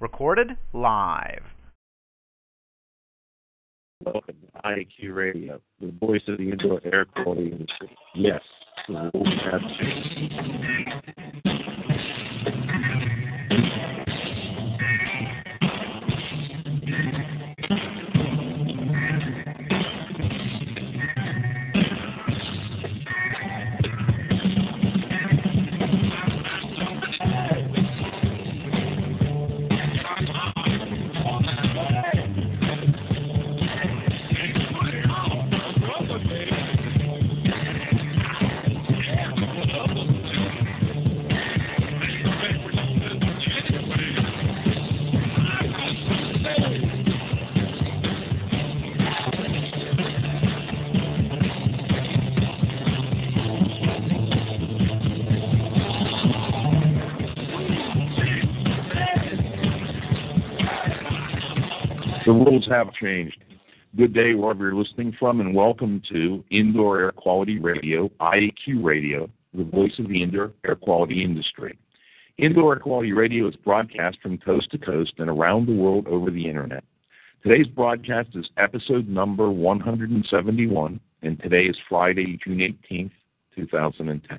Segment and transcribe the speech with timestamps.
[0.00, 1.42] Recorded live.
[4.04, 7.90] Welcome to IAQ Radio, the voice of the indoor air quality industry.
[8.14, 8.40] Yes,
[62.58, 63.44] rules have changed.
[63.96, 69.30] Good day, wherever you're listening from, and welcome to Indoor Air Quality Radio, IAQ Radio,
[69.54, 71.78] the voice of the indoor air quality industry.
[72.36, 76.30] Indoor Air Quality Radio is broadcast from coast to coast and around the world over
[76.30, 76.84] the internet.
[77.42, 83.12] Today's broadcast is episode number 171, and today is Friday, June 18th,
[83.54, 84.38] 2010.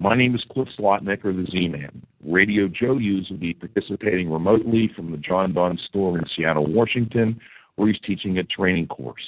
[0.00, 2.02] My name is Cliff Zlotnick, or the Z-Man.
[2.24, 7.40] Radio Joe Hughes will be participating remotely from the Jon-Don store in Seattle, Washington,
[7.74, 9.24] where he's teaching a training course.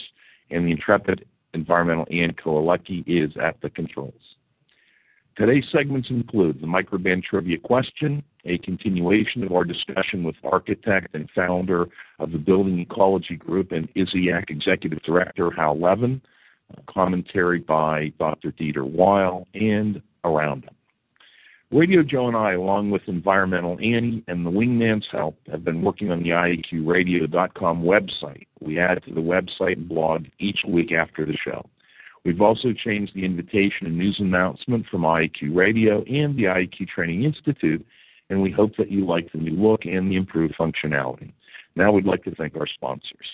[0.51, 4.15] And the intrepid environmental Ann Koalecki is at the controls.
[5.37, 11.29] Today's segments include the Microban trivia question, a continuation of our discussion with architect and
[11.34, 11.89] founder
[12.21, 16.21] of the Building Ecology Group and ISIAQ Executive Director Hal Levin,
[16.89, 18.53] commentary by Dr.
[18.53, 20.75] Dieter Weil, and around them.
[21.73, 26.11] Radio Joe and I, along with Environmental Annie and the Wingman's help, have been working
[26.11, 28.49] on the IAQRadio.com website.
[28.59, 31.65] We add to the website and blog each week after the show.
[32.25, 37.23] We've also changed the invitation and news announcement from IAQ Radio and the IAQ Training
[37.23, 37.87] Institute,
[38.31, 41.33] and we hope that you like the new look and the improved functionality.
[41.77, 43.27] Now we'd like to thank our sponsors.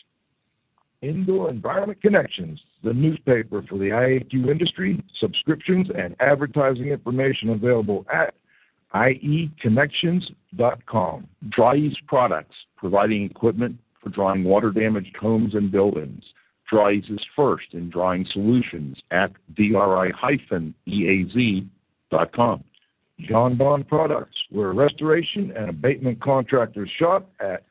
[1.03, 8.34] Indoor Environment Connections, the newspaper for the IAQ industry, subscriptions and advertising information available at
[8.95, 11.29] ieconnections.com.
[11.51, 16.23] Dri-Eaz Products, providing equipment for drying water-damaged homes and buildings.
[16.71, 20.15] Dri-Eaz is first in drying solutions at dri-eaz.com.
[23.21, 27.62] Jon-Don Products, we're a restoration and abatement contractors shop at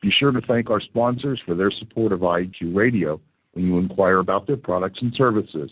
[0.00, 3.20] Be sure to thank our sponsors for their support of IAQ Radio
[3.52, 5.70] when you inquire about their products and services.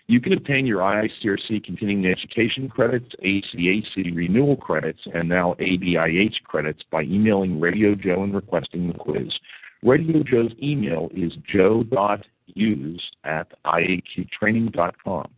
[0.08, 6.82] You can obtain your IICRC continuing education credits, ACAC renewal credits, and now ABIH credits
[6.90, 9.32] by emailing Radio Joe and requesting the quiz.
[9.82, 11.34] Radio Joe's email is
[12.48, 15.28] joe.hughes at iaqtraining.com.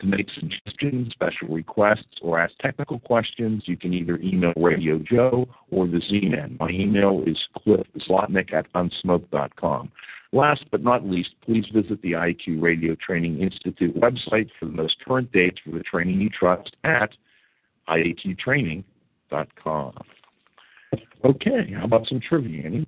[0.00, 5.46] To make suggestions, special requests, or ask technical questions, you can either email Radio Joe
[5.70, 6.56] or the Z-Man.
[6.58, 9.92] My email is cliffzlotnick at unsmoke.com.
[10.32, 14.96] Last but not least, please visit the IAQ Radio Training Institute website for the most
[15.04, 17.10] current dates for the training you trust at
[17.88, 19.94] iaqtraining.com.
[21.24, 22.86] Okay, how about some trivia, Annie?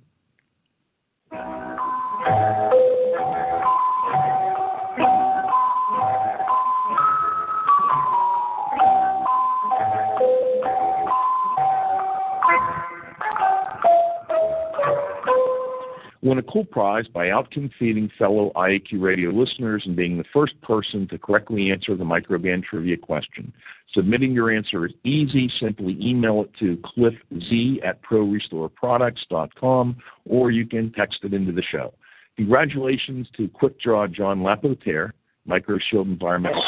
[16.23, 21.05] Won a cool prize by outcompeting fellow IAQ radio listeners and being the first person
[21.09, 23.51] to correctly answer the Microban trivia question.
[23.93, 25.51] Submitting your answer is easy.
[25.59, 31.93] Simply email it to cliffz at prorestoreproducts.com or you can text it into the show.
[32.37, 35.11] Congratulations to Quick Draw John Lapotere,
[35.45, 36.63] Microshield Environmental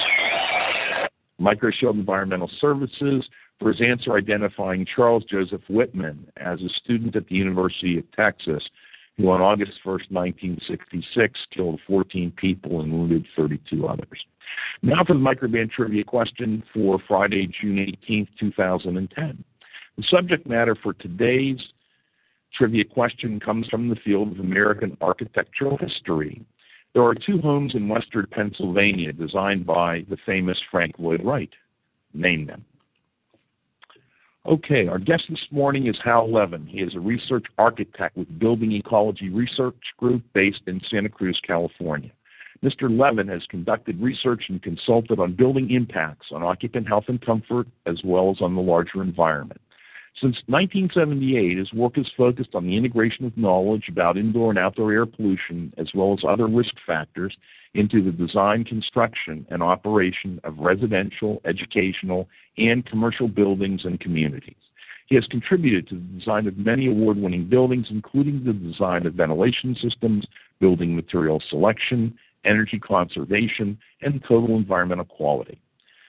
[1.40, 3.26] Microshield Environmental Services
[3.60, 8.62] for his answer identifying Charles Joseph Whitman as a student at the University of Texas
[9.18, 14.26] who on August 1st, 1966 killed 14 people and wounded 32 others.
[14.82, 19.44] Now for the Microban trivia question for Friday, June 18th, 2010.
[19.98, 21.60] The subject matter for today's
[22.54, 26.46] trivia question comes from the field of American architectural history.
[26.94, 31.50] There are two homes in western Pennsylvania designed by the famous Frank Lloyd Wright.
[32.14, 32.64] Name them.
[34.48, 36.68] Okay, our guest this morning is Hal Levin.
[36.68, 42.12] He is a research architect with Building Ecology Research Group based in Santa Cruz, California.
[42.64, 42.84] Mr.
[42.84, 48.02] Levin has conducted research and consulted on building impacts on occupant health and comfort as
[48.04, 49.60] well as on the larger environment.
[50.22, 54.94] Since 1978, his work has focused on the integration of knowledge about indoor and outdoor
[54.94, 57.36] air pollution as well as other risk factors
[57.74, 64.56] into the design, construction, and operation of residential, educational, and commercial buildings and communities.
[65.08, 69.16] He has contributed to the design of many award winning buildings, including the design of
[69.16, 70.26] ventilation systems,
[70.62, 75.60] building material selection, energy conservation, and total environmental quality.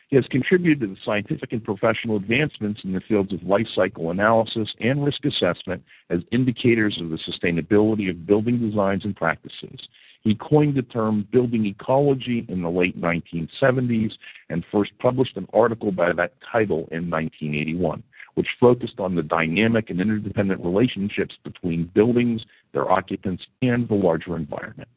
[0.08, 4.12] He has contributed to the scientific and professional advancements in the fields of life cycle
[4.12, 9.88] analysis and risk assessment as indicators of the sustainability of building designs and practices.
[10.22, 14.12] He coined the term building ecology in the late 1970s
[14.48, 18.02] and first published an article by that title in 1981,
[18.34, 24.36] which focused on the dynamic and interdependent relationships between buildings, their occupants, and the larger
[24.36, 24.88] environment.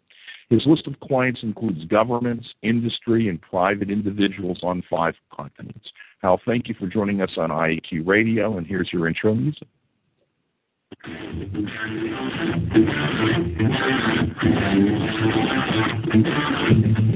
[0.49, 5.91] His list of clients includes governments, industry, and private individuals on five continents.
[6.23, 9.67] Hal, thank you for joining us on IAQ Radio, and here's your intro music.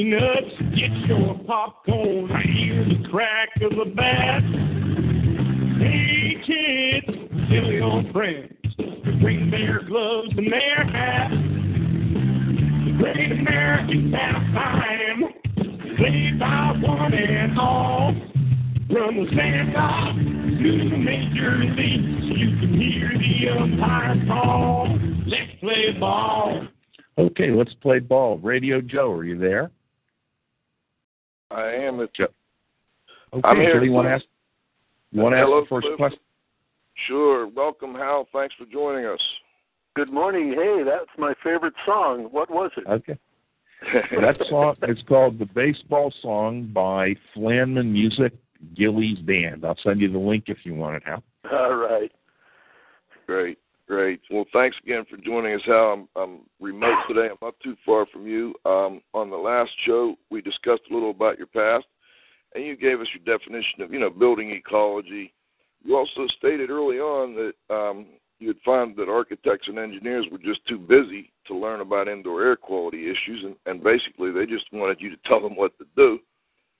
[0.00, 4.42] peanuts, get your popcorn, hear the crack of a bat.
[5.78, 7.18] Hey kids,
[7.50, 11.34] tell your friends to bring their gloves and their hats.
[12.86, 15.24] The great American pastime,
[15.98, 18.14] played by one and all.
[18.90, 24.98] From the standoff to the major leagues, you can hear the umpire call.
[25.26, 26.66] Let's play ball.
[27.18, 28.38] Okay, let's play ball.
[28.38, 29.70] Radio Joe, are you there?
[31.50, 32.00] I am.
[32.00, 32.26] It's, Joe.
[33.32, 34.24] Okay, I'm here, Joe, you want to ask?
[35.12, 35.96] You want to ask Hello, the first Cliff.
[35.96, 36.20] question?
[37.06, 37.48] Sure.
[37.48, 38.26] Welcome, Hal.
[38.32, 39.20] Thanks for joining us.
[39.96, 40.54] Good morning.
[40.56, 42.28] Hey, that's my favorite song.
[42.30, 42.86] What was it?
[42.86, 43.18] Okay.
[44.20, 48.32] that song is called "The Baseball Song" by Flanman Music
[48.76, 49.64] Gillies Band.
[49.64, 51.22] I'll send you the link if you want it, Hal.
[51.50, 52.12] All right.
[53.26, 53.58] Great,
[53.90, 54.20] great.
[54.30, 56.06] Well, thanks again for joining us, Hal.
[56.16, 57.26] I'm, I'm remote today.
[57.28, 58.54] I'm not too far from you.
[58.64, 61.86] Um, on the last show, we discussed a little about your past,
[62.54, 65.34] and you gave us your definition of, you know, building ecology.
[65.82, 68.06] You also stated early on that um,
[68.38, 72.54] you'd find that architects and engineers were just too busy to learn about indoor air
[72.54, 76.20] quality issues, and, and basically they just wanted you to tell them what to do.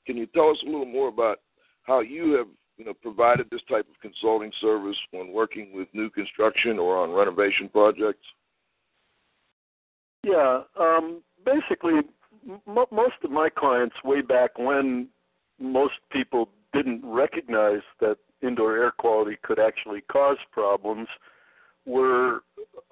[0.07, 1.41] Can you tell us a little more about
[1.83, 2.47] how you have
[2.81, 7.11] you know, provided this type of consulting service when working with new construction or on
[7.11, 8.25] renovation projects?
[10.25, 10.63] Yeah.
[10.81, 12.01] Um, basically,
[12.49, 15.09] m- most of my clients, way back when,
[15.61, 21.09] most people didn't recognize that indoor air quality could actually cause problems,
[21.85, 22.41] were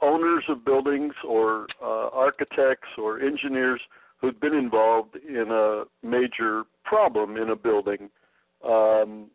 [0.03, 3.81] owners of buildings or uh, architects or engineers
[4.21, 8.11] who'd been involved in a major problem in a building
[8.67, 9.31] um,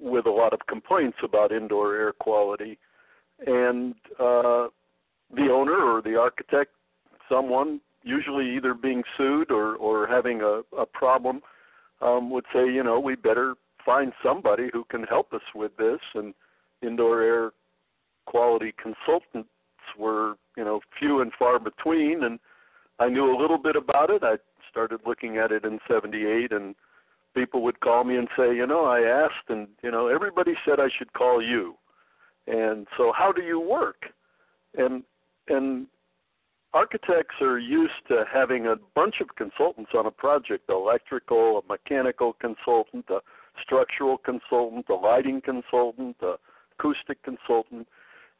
[0.00, 2.78] with a lot of complaints about indoor air quality.
[3.46, 4.68] And uh,
[5.34, 6.70] the owner or the architect,
[7.28, 11.42] someone, usually either being sued or, or having a, a problem,
[12.00, 16.00] um, would say, you know, we better find somebody who can help us with this.
[16.14, 16.34] And
[16.82, 17.50] indoor air
[18.26, 19.48] quality consultants
[19.98, 22.24] were, you know, few and far between.
[22.24, 22.38] And
[22.98, 24.22] I knew a little bit about it.
[24.22, 24.36] I
[24.70, 26.74] started looking at it in 78 and
[27.36, 30.80] people would call me and say, you know, I asked and, you know, everybody said
[30.80, 31.74] I should call you.
[32.46, 34.06] And so how do you work?
[34.76, 35.02] And
[35.48, 35.86] and
[36.72, 42.32] architects are used to having a bunch of consultants on a project, electrical, a mechanical
[42.34, 43.20] consultant, a
[43.62, 46.34] structural consultant, a lighting consultant, a
[46.78, 47.86] acoustic consultant.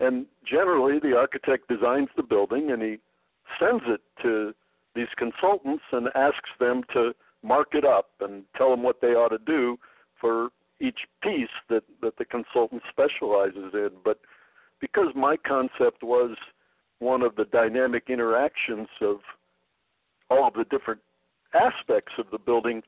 [0.00, 2.98] And generally the architect designs the building and he
[3.58, 4.52] sends it to
[4.94, 9.28] these consultants and asks them to mark it up and tell them what they ought
[9.28, 9.78] to do
[10.20, 10.48] for
[10.80, 13.90] each piece that that the consultant specializes in.
[14.04, 14.18] But
[14.80, 16.36] because my concept was
[16.98, 19.16] one of the dynamic interactions of
[20.30, 21.00] all of the different
[21.54, 22.82] aspects of the building,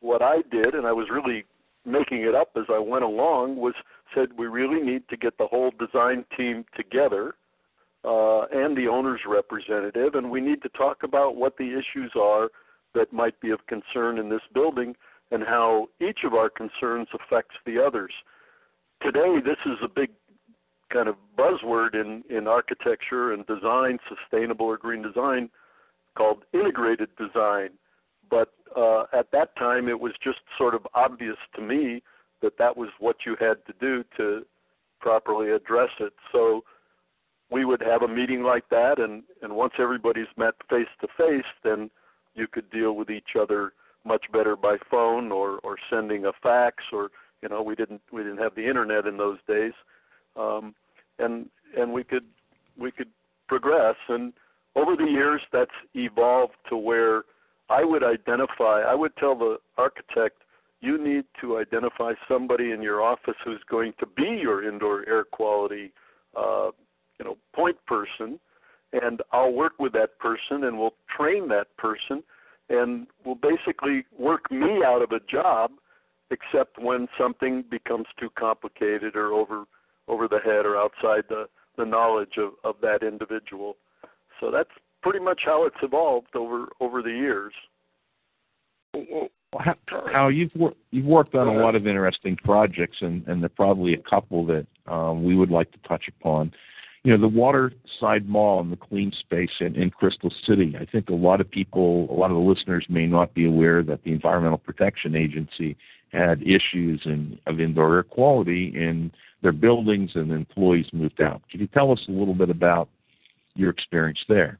[0.00, 1.44] what I did, and I was really
[1.84, 3.74] making it up as I went along, was
[4.14, 7.34] said we really need to get the whole design team together
[8.04, 12.50] uh, and the owner's representative, and we need to talk about what the issues are
[12.96, 14.96] that might be of concern in this building
[15.30, 18.12] and how each of our concerns affects the others.
[19.02, 20.10] Today, this is a big
[20.92, 25.50] kind of buzzword in, in architecture and design, sustainable or green design,
[26.16, 27.70] called integrated design.
[28.30, 32.02] But uh, at that time, it was just sort of obvious to me
[32.42, 34.44] that that was what you had to do to
[35.00, 36.12] properly address it.
[36.32, 36.64] So
[37.50, 41.44] we would have a meeting like that, and, and once everybody's met face to face,
[41.62, 41.90] then
[42.36, 43.72] you could deal with each other
[44.04, 47.10] much better by phone or, or sending a fax or
[47.42, 49.72] you know we didn't we didn't have the internet in those days.
[50.36, 50.74] Um,
[51.18, 52.24] and and we could
[52.78, 53.08] we could
[53.48, 53.96] progress.
[54.08, 54.32] And
[54.74, 57.24] over the years that's evolved to where
[57.68, 60.42] I would identify I would tell the architect
[60.80, 65.24] you need to identify somebody in your office who's going to be your indoor air
[65.24, 65.92] quality
[66.36, 66.70] uh,
[67.18, 68.38] you know point person
[68.92, 72.22] and I'll work with that person and we'll train that person
[72.68, 75.72] and will basically work me out of a job
[76.30, 79.64] except when something becomes too complicated or over
[80.08, 83.76] over the head or outside the the knowledge of of that individual.
[84.40, 84.70] So that's
[85.02, 87.52] pretty much how it's evolved over over the years.
[88.94, 89.28] Well,
[90.12, 93.50] how, you've wor- you've worked on a lot of interesting projects and and there are
[93.50, 96.52] probably a couple that um, we would like to touch upon
[97.06, 100.74] you know, the Waterside Mall and the clean space in, in Crystal City.
[100.76, 103.84] I think a lot of people, a lot of the listeners may not be aware
[103.84, 105.76] that the Environmental Protection Agency
[106.10, 111.42] had issues in, of indoor air quality in their buildings and employees moved out.
[111.48, 112.88] Can you tell us a little bit about
[113.54, 114.58] your experience there?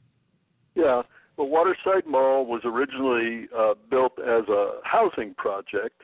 [0.73, 1.01] Yeah.
[1.35, 6.01] Well, Waterside Mall was originally uh, built as a housing project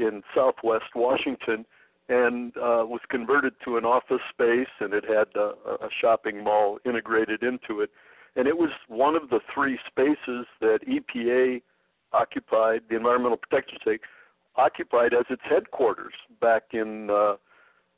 [0.00, 1.64] in southwest Washington
[2.08, 5.52] and uh, was converted to an office space, and it had a,
[5.84, 7.90] a shopping mall integrated into it.
[8.36, 11.62] And it was one of the three spaces that EPA
[12.12, 14.02] occupied, the Environmental Protection Agency,
[14.56, 17.34] occupied as its headquarters back in, uh,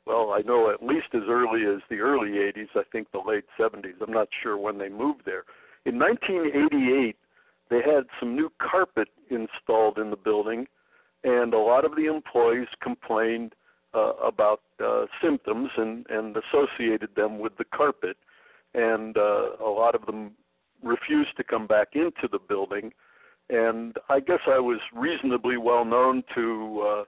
[0.05, 3.45] well, I know at least as early as the early 80s, I think the late
[3.59, 4.01] 70s.
[4.01, 5.43] I'm not sure when they moved there.
[5.85, 7.15] In 1988,
[7.69, 10.67] they had some new carpet installed in the building,
[11.23, 13.53] and a lot of the employees complained
[13.93, 18.17] uh, about uh, symptoms and, and associated them with the carpet.
[18.73, 20.31] And uh, a lot of them
[20.83, 22.91] refused to come back into the building.
[23.49, 27.03] And I guess I was reasonably well known to uh,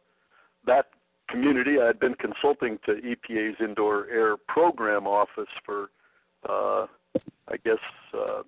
[0.65, 0.87] that
[1.29, 1.79] community.
[1.81, 5.91] I had been consulting to EPA's indoor air program office for,
[6.49, 6.87] uh,
[7.47, 7.77] I guess,
[8.13, 8.41] uh,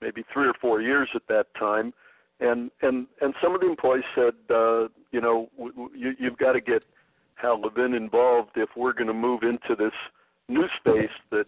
[0.00, 1.94] maybe three or four years at that time.
[2.40, 6.38] And and and some of the employees said, uh, you know, w- w- you, you've
[6.38, 6.82] got to get
[7.36, 9.92] Hal Levin involved if we're going to move into this
[10.48, 11.46] new space that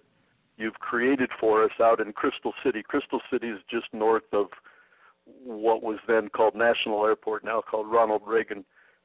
[0.57, 2.83] you've created for us out in Crystal City.
[2.83, 4.47] Crystal City is just north of
[5.45, 8.65] what was then called National Airport, now called Ronald Reagan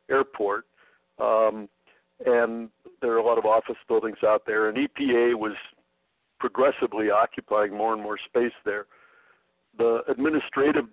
[0.10, 0.66] Airport.
[1.20, 1.70] Um,
[2.26, 2.70] and
[3.02, 5.56] there are a lot of office buildings out there, and EPA was
[6.40, 8.86] progressively occupying more and more space there.
[9.78, 10.86] The administrative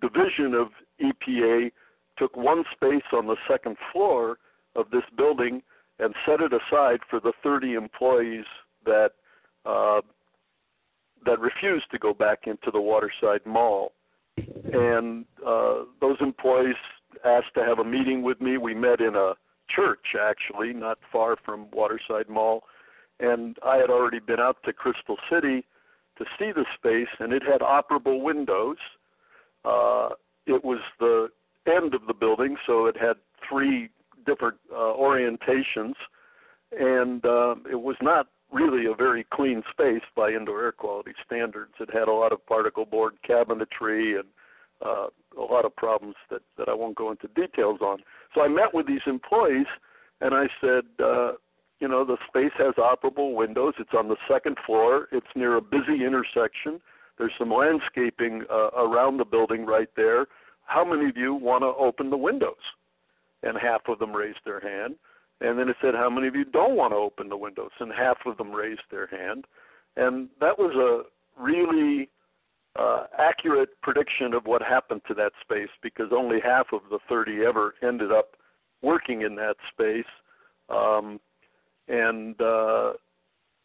[0.00, 0.68] division of
[1.00, 1.72] EPA
[2.18, 4.38] took one space on the second floor
[4.76, 5.62] of this building
[5.98, 8.44] and set it aside for the 30 employees
[8.84, 9.10] that
[9.64, 10.00] uh,
[11.24, 13.92] that refused to go back into the Waterside Mall.
[14.36, 16.74] And uh, those employees
[17.24, 18.58] asked to have a meeting with me.
[18.58, 19.34] We met in a
[19.74, 22.64] church, actually, not far from Waterside Mall.
[23.20, 25.64] And I had already been out to Crystal City
[26.18, 28.76] to see the space, and it had operable windows.
[29.64, 30.10] Uh,
[30.46, 31.28] it was the
[31.66, 33.16] end of the building, so it had
[33.48, 33.88] three
[34.24, 35.94] different uh, orientations,
[36.72, 41.72] and uh, it was not really a very clean space by indoor air quality standards.
[41.80, 44.28] It had a lot of particle board cabinetry and
[44.84, 45.06] uh,
[45.38, 47.98] a lot of problems that, that I won't go into details on.
[48.34, 49.66] So I met with these employees
[50.20, 51.32] and I said, uh,
[51.80, 53.74] you know, the space has operable windows.
[53.78, 55.08] It's on the second floor.
[55.10, 56.80] It's near a busy intersection.
[57.18, 60.26] There's some landscaping uh, around the building right there.
[60.66, 62.54] How many of you want to open the windows?
[63.44, 64.96] And half of them raised their hand.
[65.40, 67.70] And then it said, How many of you don't want to open the windows?
[67.80, 69.44] And half of them raised their hand.
[69.96, 72.08] And that was a really
[72.78, 77.44] uh, accurate prediction of what happened to that space because only half of the 30
[77.46, 78.36] ever ended up
[78.82, 80.04] working in that space,
[80.68, 81.20] um,
[81.88, 82.92] and uh,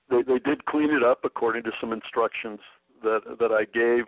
[0.10, 2.60] they, they did clean it up according to some instructions
[3.04, 4.06] that that I gave,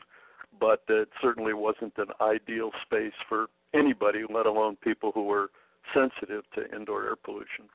[0.60, 5.50] but it certainly wasn't an ideal space for anybody, let alone people who were
[5.94, 7.66] sensitive to indoor air pollution.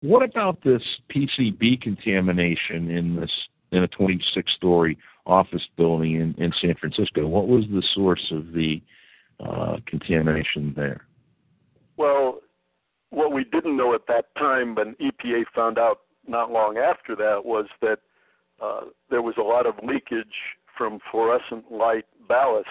[0.00, 0.82] What about this
[1.14, 3.30] PCB contamination in this
[3.72, 4.96] in a 26-story
[5.26, 7.26] office building in, in San Francisco?
[7.26, 8.80] What was the source of the
[9.40, 11.06] uh, contamination there?
[11.96, 12.40] Well,
[13.10, 17.44] what we didn't know at that time, but EPA found out not long after that,
[17.44, 18.00] was that
[18.62, 20.26] uh, there was a lot of leakage
[20.76, 22.64] from fluorescent light ballasts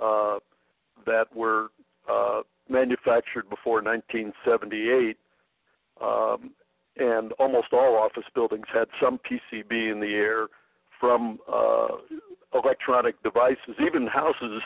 [0.00, 0.38] uh,
[1.06, 1.68] that were
[2.10, 5.16] uh, manufactured before 1978,
[6.00, 6.50] um,
[6.98, 10.48] and almost all office buildings had some PCB in the air
[10.98, 11.88] from uh,
[12.54, 13.76] electronic devices.
[13.84, 14.62] Even houses,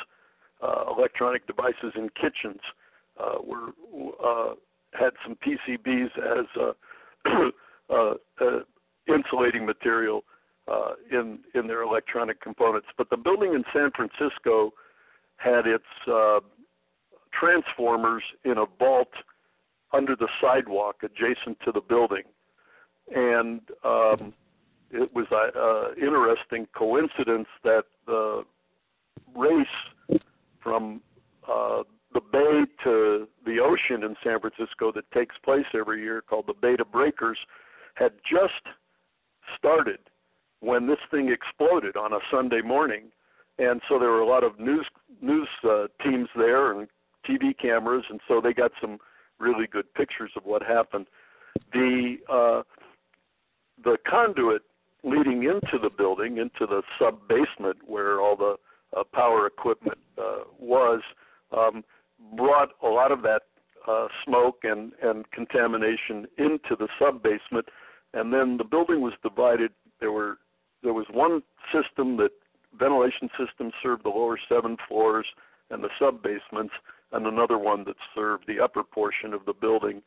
[0.62, 2.60] uh, electronic devices in kitchens
[3.18, 3.72] uh, were
[4.24, 4.54] uh,
[4.92, 6.72] had some PCBs as uh,
[7.90, 8.60] uh, uh,
[9.08, 10.24] insulating material
[10.68, 12.88] uh, in in their electronic components.
[12.96, 14.72] But the building in San Francisco
[15.36, 16.40] had its uh,
[17.40, 19.12] transformers in a vault
[19.92, 22.22] under the sidewalk adjacent to the building,
[23.14, 24.32] and um,
[24.90, 28.44] it was an interesting coincidence that the
[29.34, 30.20] race
[30.62, 31.00] from
[31.48, 31.82] uh,
[32.12, 36.54] the bay to the ocean in San Francisco that takes place every year, called the
[36.54, 37.38] Bay to Breakers,
[37.94, 38.74] had just
[39.56, 39.98] started
[40.60, 43.04] when this thing exploded on a Sunday morning,
[43.58, 44.86] and so there were a lot of news
[45.22, 46.88] news uh, teams there and
[47.28, 48.98] TV cameras, and so they got some
[49.38, 51.06] really good pictures of what happened.
[51.72, 52.62] The uh,
[53.82, 54.62] the conduit
[55.02, 58.56] leading into the building, into the sub basement where all the
[58.96, 61.00] uh, power equipment uh, was,
[61.56, 61.82] um,
[62.36, 63.42] brought a lot of that
[63.88, 67.66] uh, smoke and, and contamination into the sub basement,
[68.12, 69.70] and then the building was divided.
[70.00, 70.38] There were
[70.82, 71.42] there was one
[71.72, 72.30] system that
[72.78, 75.26] ventilation system served the lower seven floors
[75.70, 76.72] and the sub basements,
[77.12, 80.02] and another one that served the upper portion of the building.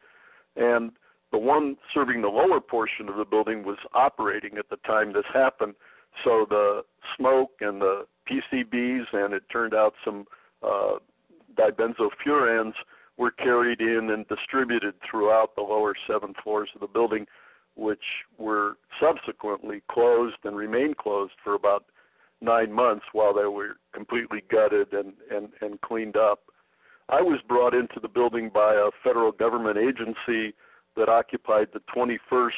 [0.56, 0.92] And
[1.32, 5.26] the one serving the lower portion of the building was operating at the time this
[5.34, 5.74] happened.
[6.24, 6.84] So the
[7.18, 10.26] smoke and the PCBs, and it turned out some
[10.62, 10.98] uh,
[11.58, 12.74] dibenzofurans
[13.18, 17.26] were carried in and distributed throughout the lower seven floors of the building,
[17.76, 18.04] which
[18.38, 21.86] were subsequently closed and remained closed for about
[22.42, 26.42] nine months while they were completely gutted and, and, and cleaned up.
[27.10, 30.54] I was brought into the building by a federal government agency
[30.96, 32.52] that occupied the 21st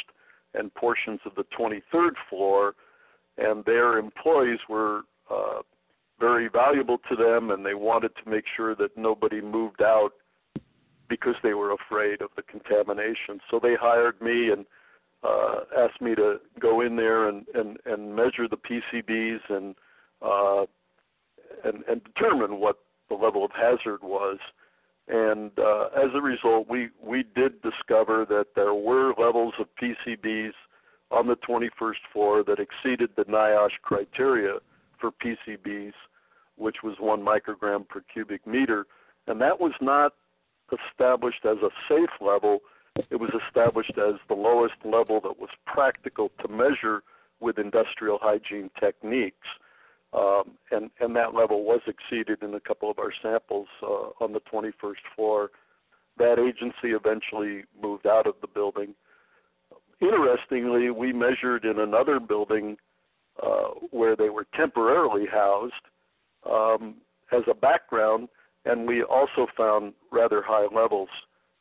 [0.54, 2.76] and portions of the 23rd floor,
[3.38, 5.62] and their employees were uh,
[6.20, 10.12] very valuable to them, and they wanted to make sure that nobody moved out
[11.10, 13.40] because they were afraid of the contamination.
[13.52, 14.66] So they hired me and
[15.24, 19.76] uh, asked me to go in there and, and, and measure the PCBs and,
[20.22, 20.66] uh,
[21.64, 22.78] and and determine what
[23.10, 24.38] the level of hazard was.
[25.08, 30.54] And uh, as a result, we we did discover that there were levels of PCBs
[31.12, 34.56] on the 21st floor that exceeded the NIOSH criteria
[35.00, 35.94] for PCBs,
[36.58, 38.88] which was one microgram per cubic meter,
[39.28, 40.14] and that was not
[40.72, 42.62] established as a safe level
[43.10, 47.04] it was established as the lowest level that was practical to measure
[47.40, 49.48] with industrial hygiene techniques.
[50.16, 54.32] Um, and, and that level was exceeded in a couple of our samples uh, on
[54.32, 55.52] the 21st floor.
[56.18, 58.96] That agency eventually moved out of the building.
[60.00, 62.78] Interestingly, we measured in another building
[63.44, 65.74] uh, where they were temporarily housed
[66.50, 66.96] um,
[67.34, 68.30] as a background,
[68.64, 71.10] and we also found rather high levels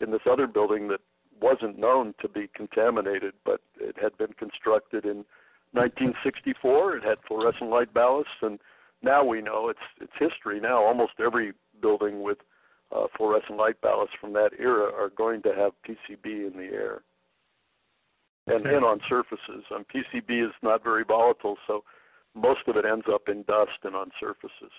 [0.01, 1.01] in this other building that
[1.41, 5.25] wasn't known to be contaminated, but it had been constructed in
[5.75, 6.97] 1964.
[6.97, 8.59] It had fluorescent light ballasts, and
[9.03, 10.61] now we know it's it's history.
[10.61, 12.39] Now almost every building with
[12.95, 17.03] uh, fluorescent light ballasts from that era are going to have PCB in the air
[18.47, 19.65] and, and on surfaces.
[19.71, 21.83] And PCB is not very volatile, so
[22.35, 24.73] most of it ends up in dust and on surfaces.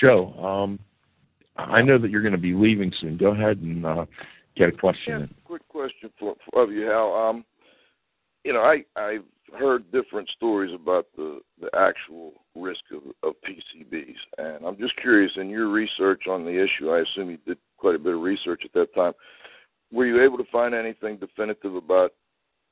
[0.00, 0.78] Joe, um,
[1.56, 3.16] I know that you're going to be leaving soon.
[3.16, 4.06] Go ahead and uh,
[4.56, 5.20] get a question.
[5.20, 7.14] Yeah, quick question for, for of you, Hal.
[7.14, 7.44] Um,
[8.44, 9.24] you know, I I've
[9.58, 15.32] heard different stories about the the actual risk of, of PCBs, and I'm just curious.
[15.36, 18.62] In your research on the issue, I assume you did quite a bit of research
[18.64, 19.12] at that time.
[19.92, 22.12] Were you able to find anything definitive about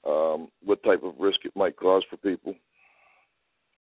[0.07, 2.55] um, what type of risk it might cause for people?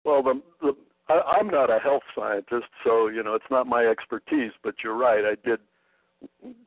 [0.05, 0.77] Well, the, the
[1.09, 4.53] I, I'm not a health scientist, so you know it's not my expertise.
[4.63, 5.25] But you're right.
[5.25, 5.61] I did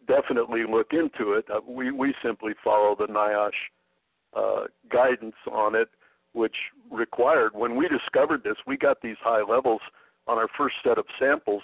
[0.08, 1.46] definitely look into it.
[1.54, 3.52] Uh, we we simply follow the NIOSH
[4.36, 5.90] uh, guidance on it,
[6.40, 6.56] which
[6.90, 9.82] required when we discovered this, we got these high levels
[10.26, 11.62] on our first set of samples.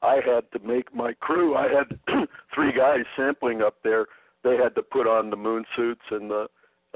[0.00, 1.56] I had to make my crew.
[1.56, 1.98] I had
[2.54, 4.06] three guys sampling up there.
[4.44, 6.46] They had to put on the moon suits and the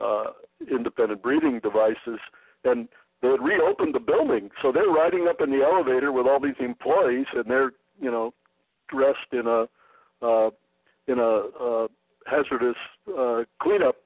[0.01, 0.25] uh,
[0.71, 2.21] independent breathing devices,
[2.65, 2.89] and
[3.23, 4.51] they had reopened the building.
[4.63, 8.33] So they're riding up in the elevator with all these employees, and they're you know
[8.89, 9.67] dressed in a
[10.25, 10.51] uh,
[11.09, 11.89] in a uh,
[12.27, 12.77] hazardous
[13.19, 13.97] uh, cleanup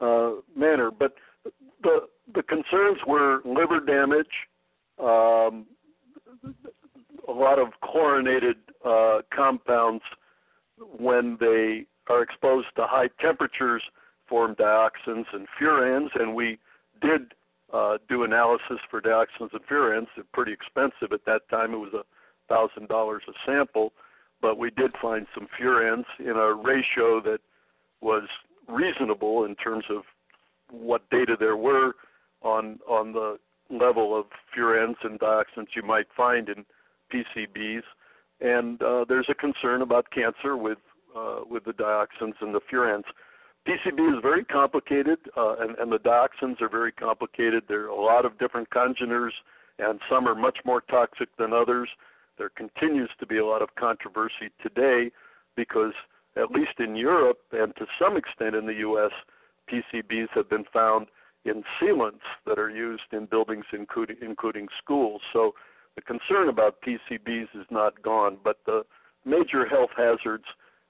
[0.00, 0.90] uh, manner.
[0.90, 1.14] But
[1.82, 2.00] the
[2.34, 4.26] the concerns were liver damage,
[4.98, 5.66] um,
[7.28, 10.02] a lot of chlorinated uh, compounds
[10.98, 13.82] when they are exposed to high temperatures
[14.28, 16.58] form dioxins and furans, and we
[17.00, 17.34] did
[17.72, 20.06] uh, do analysis for dioxins and furans.
[20.16, 21.74] They're pretty expensive at that time.
[21.74, 22.04] It was a
[22.48, 23.92] thousand dollars a sample,
[24.40, 27.38] but we did find some furans in a ratio that
[28.00, 28.24] was
[28.68, 30.02] reasonable in terms of
[30.70, 31.92] what data there were
[32.42, 33.38] on on the
[33.70, 34.26] level of
[34.56, 36.64] furans and dioxins you might find in
[37.12, 37.82] PCBs.
[38.40, 40.78] And uh, there's a concern about cancer with
[41.16, 43.04] uh, with the dioxins and the furans.
[43.66, 47.64] PCB is very complicated, uh, and, and the dioxins are very complicated.
[47.66, 49.32] There are a lot of different congeners,
[49.78, 51.88] and some are much more toxic than others.
[52.38, 55.10] There continues to be a lot of controversy today
[55.56, 55.94] because,
[56.36, 59.10] at least in Europe and to some extent in the U.S.,
[59.70, 61.06] PCBs have been found
[61.44, 65.20] in sealants that are used in buildings, including, including schools.
[65.32, 65.54] So
[65.94, 68.82] the concern about PCBs is not gone, but the
[69.24, 70.44] major health hazards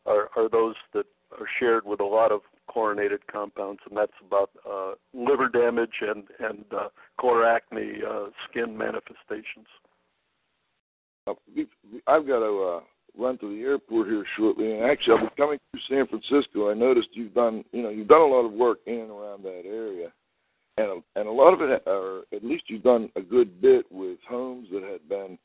[0.07, 4.51] are, are those that are shared with a lot of chlorinated compounds, and that's about
[4.69, 6.89] uh, liver damage and and uh,
[7.21, 9.67] chloracne uh, skin manifestations.
[11.27, 11.35] Uh,
[12.07, 12.81] I've got to
[13.19, 16.71] run to the airport here shortly, and actually, I'll be coming through San Francisco.
[16.71, 19.43] I noticed you've done, you know, you've done a lot of work in and around
[19.45, 20.13] that area,
[20.77, 24.19] and and a lot of it, or at least you've done a good bit with
[24.29, 25.39] homes that had been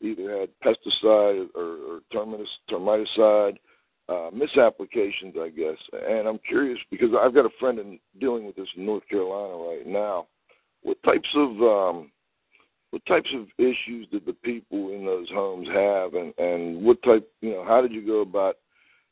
[0.00, 3.56] either had pesticide or, or terminus termiticide
[4.08, 5.76] uh, misapplications, I guess.
[5.92, 9.56] And I'm curious because I've got a friend in dealing with this in North Carolina
[9.56, 10.26] right now.
[10.82, 12.10] What types of um,
[12.90, 17.28] what types of issues did the people in those homes have, and and what type,
[17.40, 18.56] you know, how did you go about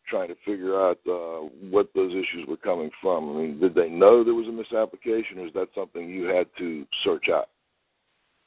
[0.09, 3.31] trying to figure out uh, what those issues were coming from?
[3.31, 6.47] I mean, did they know there was a misapplication, or is that something you had
[6.59, 7.49] to search out?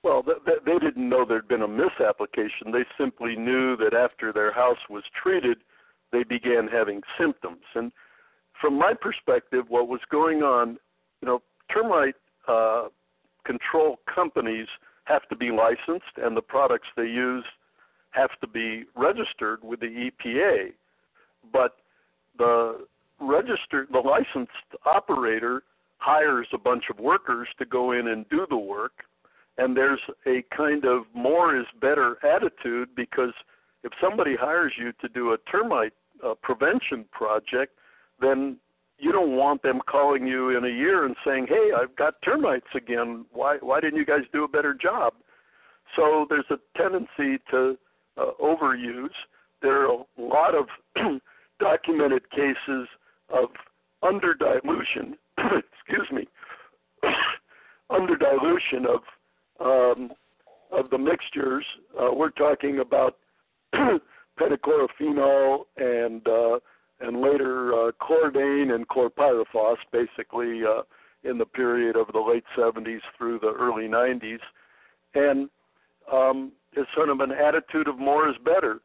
[0.04, 2.72] Well, they didn't know there'd been a misapplication.
[2.72, 5.58] They simply knew that after their house was treated,
[6.12, 7.64] they began having symptoms.
[7.76, 7.92] And
[8.62, 10.78] from my perspective, what was going on,
[11.22, 11.42] you know,
[11.74, 12.16] termite
[12.48, 12.88] uh,
[13.46, 14.68] control companies
[15.08, 17.46] have to be licensed, and the products they use
[18.12, 20.72] have to be registered with the EPA.
[21.52, 21.78] But
[22.38, 22.86] the
[23.20, 24.52] registered, the licensed
[24.86, 25.64] operator
[25.98, 29.04] hires a bunch of workers to go in and do the work,
[29.58, 33.34] and there's a kind of more is better attitude because
[33.84, 35.94] if somebody hires you to do a termite
[36.26, 37.74] uh, prevention project,
[38.20, 38.58] then
[39.00, 42.68] you don't want them calling you in a year and saying, "Hey, I've got termites
[42.76, 43.26] again.
[43.32, 45.14] Why why didn't you guys do a better job?"
[45.96, 47.78] So there's a tendency to
[48.18, 49.10] uh, overuse.
[49.62, 50.68] There are a lot of
[51.60, 52.88] documented cases
[53.30, 53.50] of
[54.04, 55.18] under dilution.
[55.38, 56.28] excuse me,
[57.90, 59.02] under dilution of
[59.60, 60.12] um,
[60.72, 61.66] of the mixtures.
[62.00, 63.18] Uh, we're talking about
[64.40, 66.60] pentachlorophenol and uh,
[67.00, 70.82] and later uh, chlordane and chlorpyrifos, basically uh,
[71.24, 74.40] in the period of the late 70s through the early 90s,
[75.16, 75.50] and
[76.12, 78.80] um, it's sort of an attitude of more is better.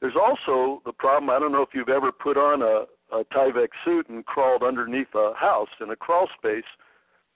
[0.00, 1.30] There's also the problem.
[1.30, 2.84] I don't know if you've ever put on a,
[3.16, 6.64] a Tyvek suit and crawled underneath a house in a crawl space,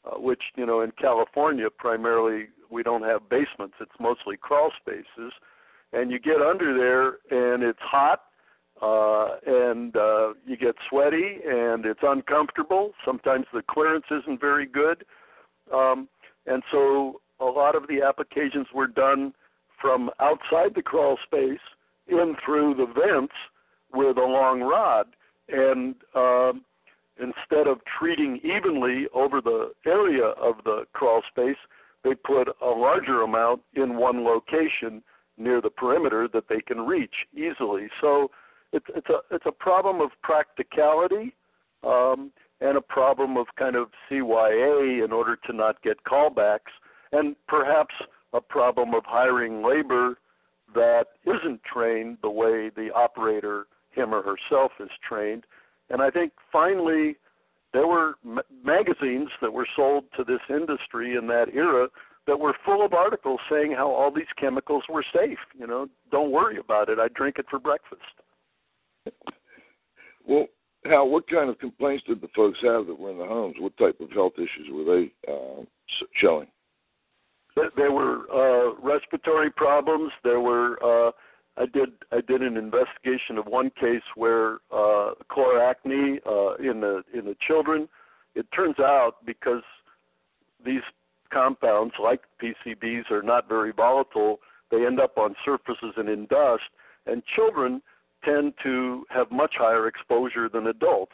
[0.04, 3.74] uh, which you know in California primarily we don't have basements.
[3.80, 5.32] It's mostly crawl spaces
[5.92, 8.22] and you get under there and it's hot
[8.82, 12.92] uh, and uh, you get sweaty and it's uncomfortable.
[13.04, 15.04] Sometimes the clearance isn't very good.
[15.72, 16.08] Um,
[16.46, 19.32] and so a lot of the applications were done
[19.80, 21.58] from outside the crawl space
[22.08, 23.34] in through the vents
[23.92, 25.06] with a long rod.
[25.48, 26.64] And um,
[27.18, 31.56] instead of treating evenly over the area of the crawl space,
[32.02, 35.02] they put a larger amount in one location
[35.36, 37.88] near the perimeter that they can reach easily.
[38.00, 38.30] So
[38.72, 41.34] it's it's a it's a problem of practicality
[41.84, 42.30] um,
[42.60, 46.72] and a problem of kind of CYA in order to not get callbacks,
[47.12, 47.94] and perhaps
[48.32, 50.18] a problem of hiring labor
[50.74, 55.44] that isn't trained the way the operator him or herself is trained.
[55.88, 57.16] And I think finally
[57.72, 61.88] there were ma- magazines that were sold to this industry in that era
[62.26, 65.38] that were full of articles saying how all these chemicals were safe.
[65.58, 66.98] You know, don't worry about it.
[66.98, 68.02] I drink it for breakfast.
[70.26, 70.46] Well,
[70.84, 73.56] Hal, what kind of complaints did the folks have that were in the homes?
[73.58, 75.64] What type of health issues were they uh,
[76.16, 76.48] showing?
[77.76, 80.12] There were uh, respiratory problems.
[80.24, 80.78] There were.
[80.82, 81.10] Uh,
[81.56, 81.90] I did.
[82.12, 87.36] I did an investigation of one case where uh, chloracne uh, in the in the
[87.46, 87.88] children.
[88.34, 89.62] It turns out because
[90.64, 90.82] these
[91.32, 96.62] compounds, like PCBs, are not very volatile, they end up on surfaces and in dust.
[97.06, 97.82] And children
[98.24, 101.12] tend to have much higher exposure than adults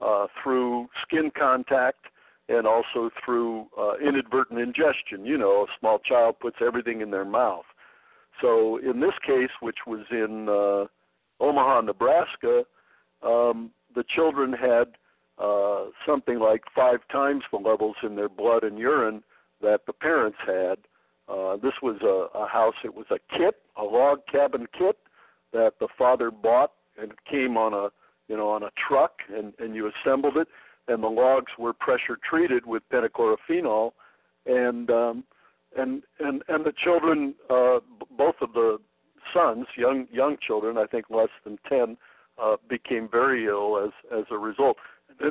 [0.00, 2.06] uh, through skin contact
[2.48, 5.24] and also through uh, inadvertent ingestion.
[5.24, 7.64] You know, a small child puts everything in their mouth.
[8.40, 10.86] So in this case, which was in uh,
[11.44, 12.64] Omaha, Nebraska,
[13.22, 14.96] um, the children had
[15.38, 19.22] uh, something like five times the levels in their blood and urine
[19.60, 20.78] that the parents had.
[21.28, 22.74] Uh, this was a, a house.
[22.84, 24.98] It was a kit, a log cabin kit
[25.52, 27.88] that the father bought, and came on a
[28.28, 30.48] you know on a truck, and and you assembled it,
[30.88, 33.92] and the logs were pressure treated with pentachlorophenol,
[34.46, 35.24] and um,
[35.76, 37.78] and and and the children, uh,
[38.16, 38.78] both of the
[39.34, 41.96] sons, young young children, I think less than ten,
[42.42, 44.76] uh, became very ill as as a result.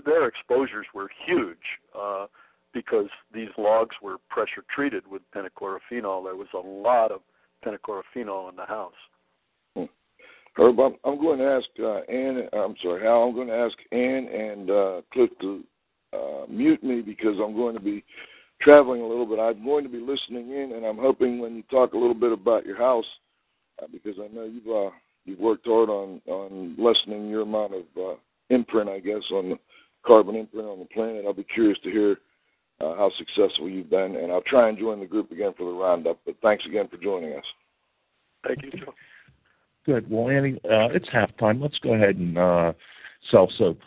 [0.06, 1.58] Their exposures were huge
[1.98, 2.28] uh,
[2.74, 6.24] because these logs were pressure treated with pentachlorophenol.
[6.24, 7.22] There was a lot of
[7.66, 8.94] pentachlorophenol in the house.
[10.56, 12.48] Herb, I'm, I'm going to ask uh, Ann.
[12.54, 13.24] I'm sorry, Hal.
[13.24, 15.64] I'm going to ask Ann and uh, Cliff to
[16.14, 18.04] uh, mute me because I'm going to be
[18.62, 19.40] traveling a little bit.
[19.40, 22.32] I'm going to be listening in, and I'm hoping when you talk a little bit
[22.32, 23.06] about your house,
[23.82, 24.94] uh, because I know you've uh,
[25.26, 28.16] you've worked hard on on lessening your amount of uh,
[28.50, 29.60] imprint, I guess, on the
[30.06, 31.24] carbon imprint on the planet.
[31.26, 32.18] I'll be curious to hear
[32.82, 35.78] uh, how successful you've been, and I'll try and join the group again for the
[35.78, 36.20] roundup.
[36.26, 37.46] But thanks again for joining us.
[38.46, 38.94] Thank you, Joe.
[39.86, 40.10] Good.
[40.10, 41.62] Well, Annie, uh, it's halftime.
[41.62, 42.74] Let's go ahead and uh,
[43.32, 43.80] sell soap.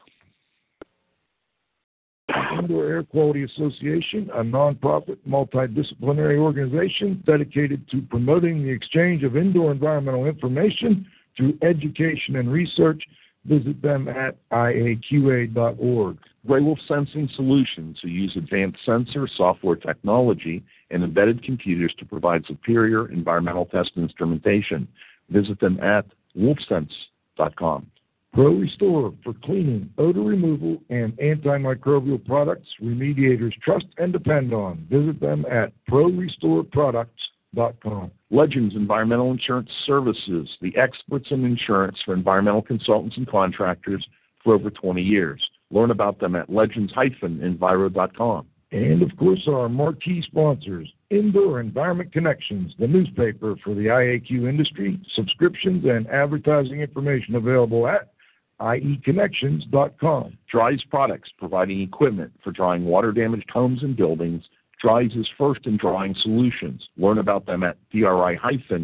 [2.59, 9.71] Indoor Air Quality Association, a nonprofit multidisciplinary organization dedicated to promoting the exchange of indoor
[9.71, 13.03] environmental information through education and research.
[13.45, 16.19] Visit them at iaqa.org.
[16.47, 22.47] Gray Wolf Sensing Solutions, who use advanced sensor software technology and embedded computers to provide
[22.47, 24.89] superior environmental test instrumentation.
[25.31, 26.05] Visit them at
[26.37, 27.87] wolfsense.com.
[28.33, 34.85] Pro Restore for cleaning, odor removal, and antimicrobial products remediators trust and depend on.
[34.91, 38.11] Visit them at prorestoreproducts.com.
[38.31, 44.05] Legends Environmental Insurance Services, the experts in insurance for environmental consultants and contractors
[44.43, 45.41] for over 20 years.
[45.71, 48.47] Learn about them at legends-enviro.com.
[48.75, 54.99] And of course, our marquee sponsors, Indoor Environment Connections, the newspaper for the IAQ industry,
[55.15, 58.13] subscriptions and advertising information available at
[58.61, 60.37] ieconnections.com.
[60.51, 64.43] Dri-Eaz Products, providing equipment for drying water damaged homes and buildings.
[64.83, 66.89] Dri-Eaz is first in drying solutions.
[66.97, 68.75] Learn about them at dri-eaz.com.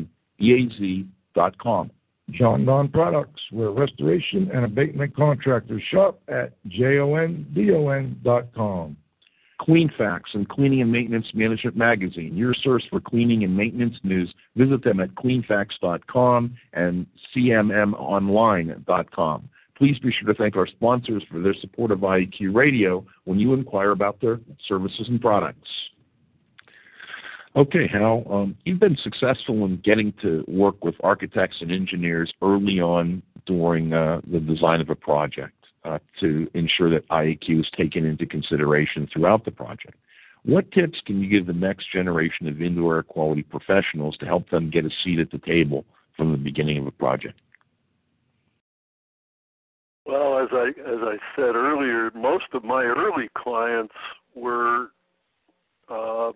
[2.30, 7.36] Jon-Don Products, where restoration and abatement contractors shop at jondon.com.
[9.60, 14.32] Cleanfax and Cleaning and Maintenance Management Magazine, your source for cleaning and maintenance news.
[14.56, 19.48] Visit them at cleanfax.com and cmmonline.com.
[19.76, 23.52] Please be sure to thank our sponsors for their support of IAQ Radio when you
[23.54, 25.68] inquire about their services and products.
[27.56, 32.78] Okay, Hal, um, you've been successful in getting to work with architects and engineers early
[32.80, 35.59] on during uh, the design of a project
[36.20, 39.94] to ensure that IAQ is taken into consideration throughout the project.
[40.44, 44.48] What tips can you give the next generation of indoor air quality professionals to help
[44.50, 45.84] them get a seat at the table
[46.16, 47.40] from the beginning of a project?
[50.06, 53.94] Well, as I as I said earlier, most of my early clients
[54.34, 54.88] were
[55.88, 56.32] uh,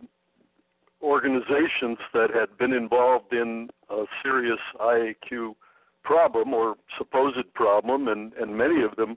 [1.02, 5.54] organizations that had been involved in a serious IAQ
[6.02, 9.16] problem or supposed problem, and and many of them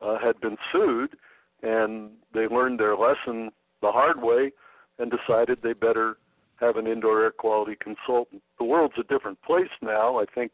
[0.00, 1.16] uh, had been sued,
[1.62, 3.50] and they learned their lesson
[3.82, 4.52] the hard way
[4.98, 6.16] and decided they better
[6.60, 8.42] have an indoor air quality consultant.
[8.58, 10.18] The world's a different place now.
[10.18, 10.52] I think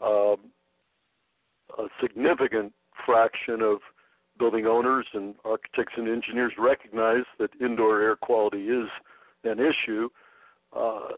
[0.00, 0.36] uh,
[1.78, 2.72] a significant
[3.06, 3.78] fraction of
[4.38, 8.88] building owners and architects and engineers recognize that indoor air quality is
[9.44, 10.08] an issue.
[10.76, 11.08] Uh,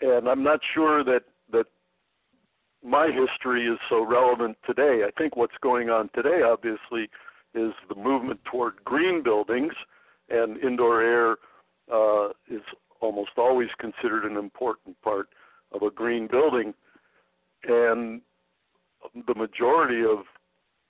[0.00, 1.66] and I'm not sure that that
[2.82, 5.02] my history is so relevant today.
[5.06, 7.08] I think what's going on today, obviously,
[7.54, 9.72] is the movement toward green buildings,
[10.30, 11.36] and indoor air
[11.92, 12.62] uh, is
[13.00, 15.28] almost always considered an important part
[15.72, 16.74] of a green building.
[17.64, 18.20] And
[19.26, 20.24] the majority of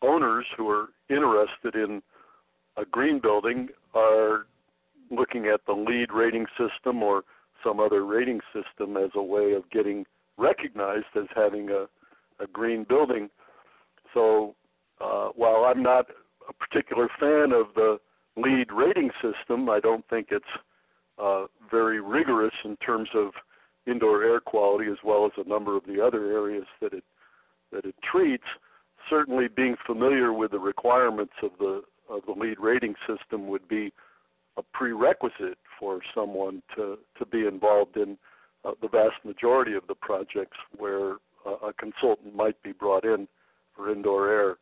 [0.03, 2.03] owners who are interested in
[2.77, 4.47] a green building are
[5.11, 7.23] looking at the LEED rating system or
[7.63, 10.07] some other rating system as a way of getting
[10.43, 11.87] recognized as having a,
[12.43, 13.31] a green building.
[14.13, 14.55] So
[15.01, 16.07] uh, while I'm not
[16.49, 17.99] a particular fan of the
[18.37, 20.45] LEED rating system, I don't think it's
[21.23, 23.31] uh, very rigorous in terms of
[23.87, 27.05] indoor air quality as well as a number of the other areas that it
[27.73, 28.45] that it treats.
[29.09, 33.93] Certainly, being familiar with the requirements of the of the LEED rating system would be
[34.57, 38.17] a prerequisite for someone to to be involved in
[38.65, 43.27] uh, the vast majority of the projects where uh, a consultant might be brought in
[43.75, 44.57] for indoor air.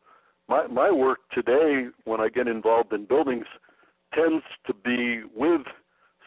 [0.47, 3.45] My my work today, when I get involved in buildings,
[4.13, 5.61] tends to be with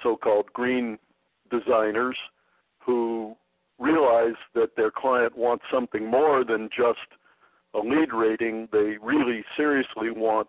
[0.03, 0.99] so-called green
[1.51, 2.17] designers
[2.79, 3.35] who
[3.79, 6.99] realize that their client wants something more than just
[7.75, 8.69] a LEED rating.
[8.73, 10.49] They really seriously want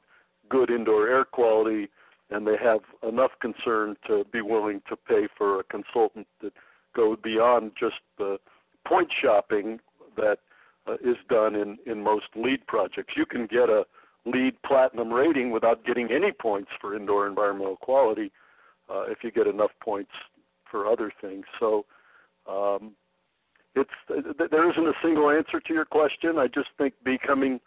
[0.49, 1.89] good indoor air quality,
[2.29, 6.53] and they have enough concern to be willing to pay for a consultant that
[6.95, 8.37] goes beyond just the
[8.87, 9.79] point shopping
[10.15, 10.39] that
[10.87, 13.13] uh, is done in, in most LEED projects.
[13.15, 13.85] You can get a
[14.25, 18.31] LEED platinum rating without getting any points for indoor environmental quality
[18.89, 20.11] uh, if you get enough points
[20.69, 21.45] for other things.
[21.59, 21.85] So
[22.49, 22.91] um,
[23.75, 26.37] it's there isn't a single answer to your question.
[26.37, 27.59] I just think becoming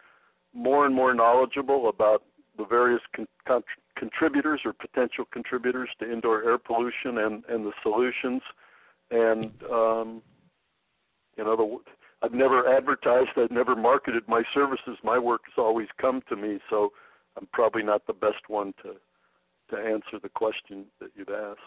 [0.53, 2.23] more and more knowledgeable about
[2.57, 3.63] the various con- con-
[3.95, 8.41] contributors or potential contributors to indoor air pollution and and the solutions,
[9.11, 10.21] and um,
[11.37, 11.77] you know the.
[12.21, 13.29] I've never advertised.
[13.37, 14.97] I've never marketed my services.
[15.03, 16.91] My work has always come to me, so
[17.37, 18.95] I'm probably not the best one to
[19.69, 21.59] to answer the question that you've asked.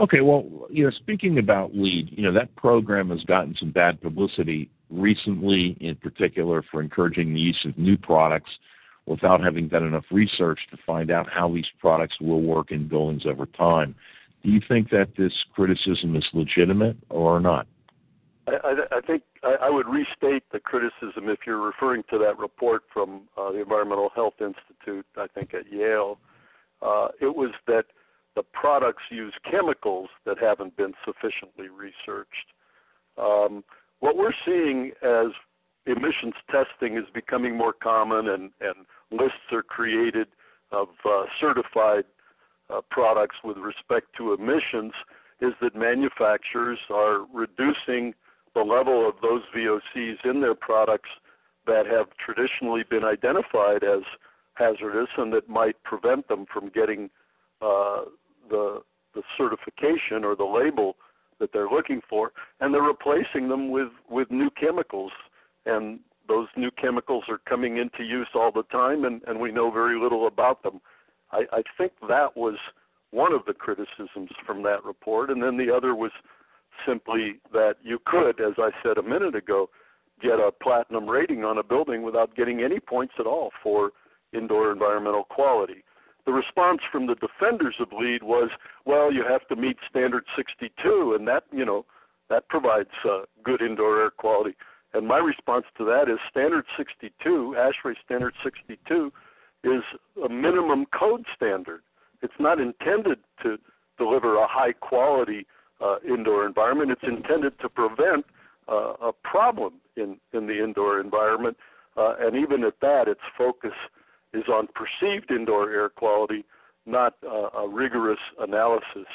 [0.00, 4.00] Okay, well, you know, speaking about LEED, you know, that program has gotten some bad
[4.00, 8.50] publicity recently, in particular for encouraging the use of new products
[9.06, 13.24] without having done enough research to find out how these products will work in buildings
[13.26, 13.94] over time.
[14.42, 17.66] Do you think that this criticism is legitimate or not?
[18.46, 22.38] I, I, I think I, I would restate the criticism if you're referring to that
[22.38, 26.18] report from uh, the Environmental Health Institute, I think at Yale.
[26.80, 27.84] Uh, it was that
[28.34, 32.48] the products use chemicals that haven't been sufficiently researched.
[33.18, 33.62] Um,
[34.00, 35.28] what we're seeing as
[35.86, 40.28] emissions testing is becoming more common, and, and lists are created
[40.72, 42.04] of uh, certified
[42.72, 44.92] uh, products with respect to emissions,
[45.40, 48.14] is that manufacturers are reducing
[48.54, 51.08] the level of those VOCs in their products
[51.66, 54.02] that have traditionally been identified as
[54.54, 57.08] hazardous and that might prevent them from getting
[57.60, 58.02] uh,
[58.50, 58.82] the
[59.14, 60.96] the certification or the label
[61.38, 65.12] that they're looking for, and they're replacing them with with new chemicals,
[65.66, 69.70] and those new chemicals are coming into use all the time, and, and we know
[69.70, 70.80] very little about them.
[71.32, 72.56] I, I think that was
[73.10, 76.12] one of the criticisms from that report, and then the other was
[76.86, 79.68] simply that you could, as I said a minute ago,
[80.20, 83.90] get a platinum rating on a building without getting any points at all for
[84.32, 85.84] indoor environmental quality.
[86.24, 88.48] The response from the defenders of LEED was,
[88.86, 91.84] well, you have to meet standard 62, and that, you know,
[92.30, 94.54] that provides uh, good indoor air quality.
[94.94, 99.12] And my response to that is standard 62, ASHRAE standard 62,
[99.64, 99.82] is
[100.24, 101.82] a minimum code standard.
[102.22, 103.58] It's not intended to
[103.98, 105.46] deliver a high quality
[105.80, 106.90] uh, indoor environment.
[106.90, 108.24] It's intended to prevent
[108.68, 111.56] uh, a problem in, in the indoor environment.
[111.96, 113.72] Uh, and even at that, its focus
[114.32, 116.44] is on perceived indoor air quality,
[116.86, 119.06] not uh, a rigorous analysis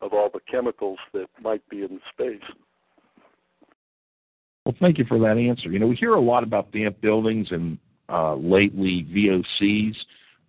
[0.00, 2.42] of all the chemicals that might be in space.
[4.64, 5.70] Well, thank you for that answer.
[5.70, 7.78] You know, we hear a lot about damp buildings and
[8.08, 9.96] uh, lately VOCs,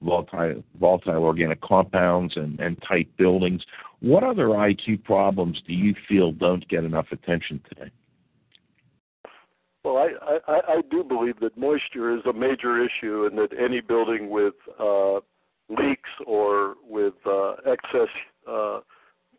[0.02, 3.64] volatile, volatile organic compounds, and, and tight buildings.
[4.02, 7.92] What other IAQ problems do you feel don't get enough attention today?
[9.84, 13.82] Well, I, I, I do believe that moisture is a major issue, and that any
[13.82, 15.20] building with uh,
[15.70, 18.10] leaks or with uh, excess
[18.50, 18.80] uh,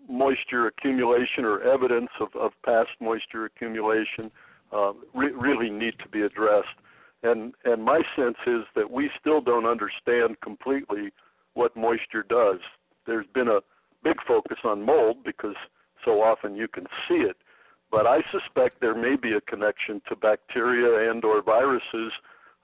[0.08, 4.30] moisture accumulation or evidence of, of past moisture accumulation
[4.72, 6.68] uh, re- really need to be addressed.
[7.22, 11.12] And and my sense is that we still don't understand completely
[11.54, 12.60] what moisture does.
[13.06, 13.60] There's been a
[14.04, 15.56] big focus on mold because
[16.04, 17.36] so often you can see it,
[17.90, 22.12] but I suspect there may be a connection to bacteria and or viruses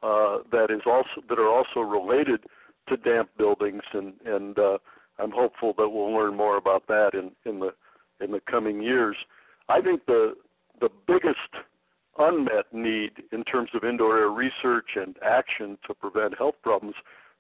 [0.03, 2.45] uh, that is also that are also related
[2.89, 4.79] to damp buildings, and and uh,
[5.19, 7.73] I'm hopeful that we'll learn more about that in in the
[8.21, 9.17] in the coming years.
[9.69, 10.35] I think the
[10.81, 11.39] the biggest
[12.19, 16.95] unmet need in terms of indoor air research and action to prevent health problems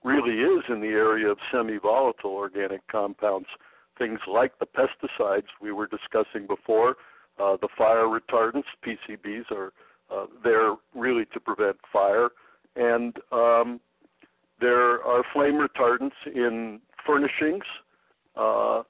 [0.05, 3.47] really is in the area of semi-volatile organic compounds,
[3.99, 6.97] things like the pesticides we were discussing before,
[7.39, 9.73] uh, the fire retardants, PCBs are
[10.11, 12.31] uh, there really to prevent fire,
[12.77, 13.81] and um,
[14.61, 17.65] there are flame retardants in furnishings
[18.37, 18.83] uh,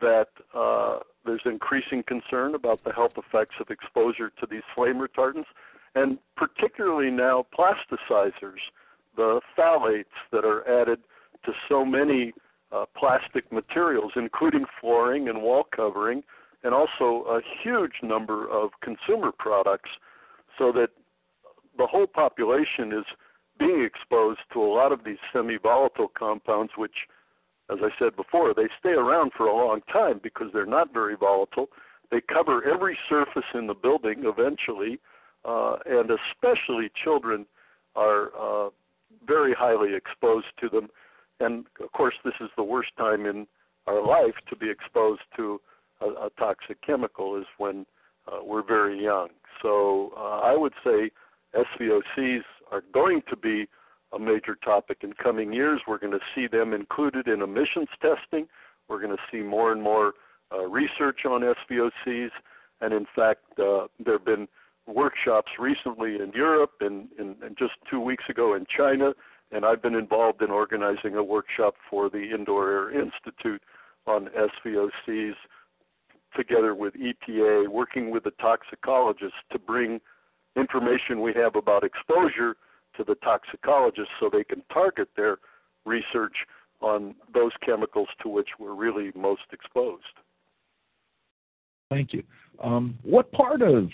[0.00, 5.46] that uh, there's increasing concern about the health effects of exposure to these flame retardants,
[5.94, 8.60] and particularly now plasticizers,
[9.16, 11.00] the phthalates that are added
[11.44, 12.32] to so many
[12.72, 16.22] uh, plastic materials, including flooring and wall covering,
[16.64, 19.90] and also a huge number of consumer products,
[20.58, 20.88] so that
[21.78, 23.04] the whole population is
[23.58, 26.94] being exposed to a lot of these semi volatile compounds, which
[27.70, 31.16] as I said before, they stay around for a long time because they're not very
[31.16, 31.68] volatile.
[32.10, 34.98] They cover every surface in the building eventually,
[35.44, 37.46] uh, and especially children
[37.94, 38.70] are uh,
[39.26, 40.88] very highly exposed to them.
[41.40, 43.46] And of course, this is the worst time in
[43.86, 45.60] our life to be exposed to
[46.00, 47.86] a, a toxic chemical is when
[48.26, 49.28] uh, we're very young.
[49.62, 51.10] So uh, I would say
[51.54, 53.68] SVOCs are going to be
[54.12, 55.80] a major topic in coming years.
[55.86, 58.48] We're going to see them included in emissions testing.
[58.88, 60.14] We're going to see more and more
[60.52, 62.30] uh, research on SVOCs.
[62.80, 64.48] And in fact, uh, there have been
[64.86, 69.12] workshops recently in Europe and, and, and, just two weeks ago in China.
[69.52, 73.62] And I've been involved in organizing a workshop for the Indoor Air Institute
[74.06, 74.28] on
[74.66, 75.34] SVOCs
[76.36, 80.00] together with EPA, working with the toxicologists to bring
[80.56, 82.56] information we have about exposure
[82.98, 85.38] to the toxicologists so they can target their
[85.86, 86.34] research
[86.80, 90.04] on those chemicals to which we're really most exposed.
[91.90, 92.22] Thank you.
[92.62, 93.88] Um, what part of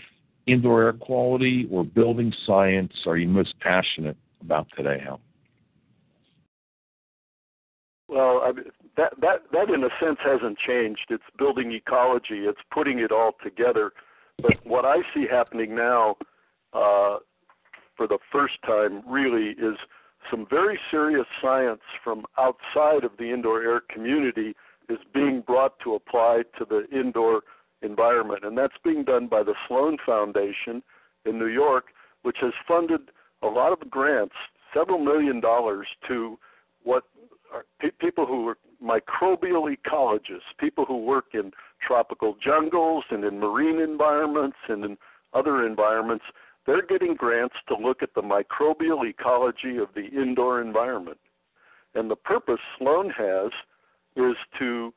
[0.46, 5.20] indoor air quality or building science are you most passionate about today, Hal?
[8.09, 8.64] Well, I mean,
[8.96, 11.07] that that that in a sense hasn't changed.
[11.09, 12.40] It's building ecology.
[12.40, 13.92] It's putting it all together.
[14.42, 16.16] But what I see happening now
[16.74, 17.18] uh,
[17.97, 19.76] for the first time really is
[20.30, 24.55] some very serious science from outside of the indoor air community
[24.88, 27.42] is being brought to apply to the indoor
[27.82, 28.45] environment.
[28.45, 30.82] And that's being done by the Sloan Foundation
[31.24, 31.86] in New York,
[32.22, 33.11] which has funded
[33.42, 34.34] a lot of grants,
[34.72, 36.38] several million dollars, to
[36.82, 37.05] what
[37.53, 41.53] are pe- people who are microbial ecologists, people who work in
[41.86, 44.97] tropical jungles and in marine environments and in
[45.32, 46.24] other environments
[46.66, 51.18] they're getting grants to look at the microbial ecology of the indoor environment.
[51.94, 53.50] And the purpose Sloan has
[54.16, 54.92] is to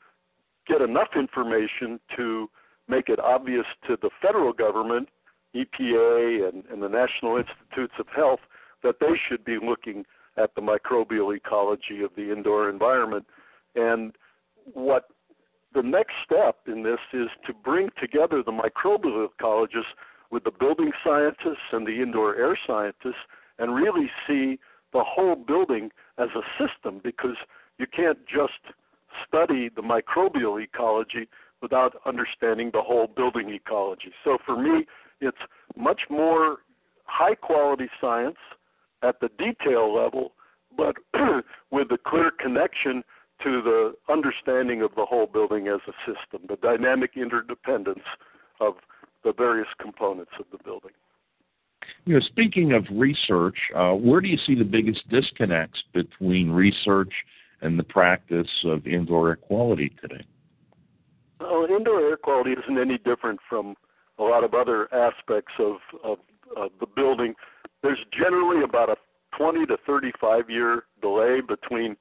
[0.68, 2.50] get enough information to
[2.88, 5.10] make it obvious to the federal government,
[5.56, 8.40] EPA, and, and the National Institutes of Health
[8.84, 10.06] that they should be looking
[10.38, 13.26] at the microbial ecology of the indoor environment.
[13.76, 14.14] And
[14.74, 15.10] what
[15.74, 19.94] the next step in this is to bring together the microbial ecologists
[20.32, 23.24] with the building scientists and the indoor air scientists
[23.60, 24.60] and really see
[24.94, 27.36] the whole building as a system because
[27.78, 28.76] you can't just
[29.28, 31.28] study the microbial ecology
[31.62, 34.12] without understanding the whole building ecology.
[34.24, 34.86] So for me,
[35.22, 35.38] it's
[35.76, 36.58] much more
[37.06, 38.38] high quality science
[39.02, 40.34] at the detail level,
[40.76, 40.96] but
[41.72, 43.04] with a clear connection
[43.44, 48.06] to the understanding of the whole building as a system, the dynamic interdependence
[48.60, 48.76] of
[49.24, 50.92] the various components of the building.
[52.06, 57.12] You know, speaking of research, uh, where do you see the biggest disconnects between research
[57.62, 60.26] and the practice of indoor air quality today?
[61.40, 63.76] Well, indoor air quality isn't any different from
[64.20, 66.18] a lot of other aspects of, of,
[66.56, 67.36] of the building.
[67.84, 68.96] There's generally about a
[69.38, 71.96] 20 to 35 year delay between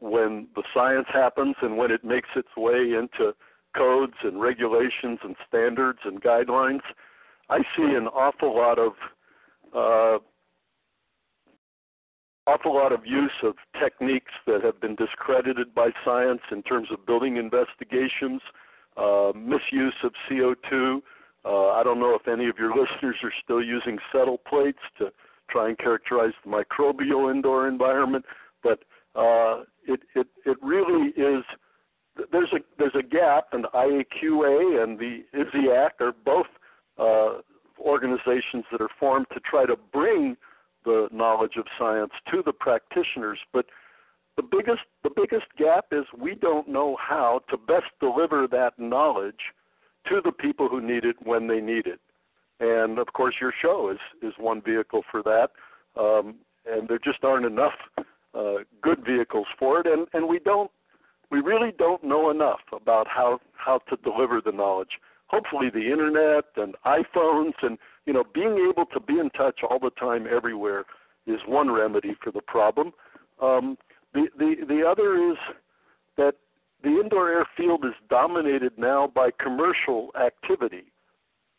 [0.00, 3.34] when the science happens and when it makes its way into
[3.76, 6.80] codes and regulations and standards and guidelines.
[7.48, 8.92] I see an awful lot of
[9.74, 10.18] uh,
[12.46, 17.04] awful lot of use of techniques that have been discredited by science in terms of
[17.06, 18.40] building investigations,
[18.96, 21.00] uh, misuse of CO2.
[21.44, 25.12] Uh, I don't know if any of your listeners are still using settle plates to
[25.48, 28.24] try and characterize the microbial indoor environment,
[28.62, 28.80] but
[29.14, 31.44] uh, it, it, it really is
[32.32, 36.46] there's a there's a gap, and IAQA and the ISIAQ are both
[36.98, 37.40] uh,
[37.80, 40.36] organizations that are formed to try to bring
[40.84, 43.38] the knowledge of science to the practitioners.
[43.52, 43.66] But
[44.36, 49.40] the biggest the biggest gap is we don't know how to best deliver that knowledge
[50.08, 52.00] to the people who need it when they need it.
[52.60, 55.50] And of course, your show is is one vehicle for that.
[56.00, 56.36] Um,
[56.70, 57.72] and there just aren't enough
[58.34, 60.70] uh, good vehicles for it, and and we don't
[61.30, 64.98] we really don't know enough about how how to deliver the knowledge.
[65.26, 69.78] Hopefully, the internet and iPhones and you know being able to be in touch all
[69.78, 70.84] the time everywhere
[71.26, 72.92] is one remedy for the problem.
[73.40, 73.78] Um,
[74.12, 75.36] the the the other is
[76.16, 76.34] that
[76.82, 80.92] the indoor air field is dominated now by commercial activity,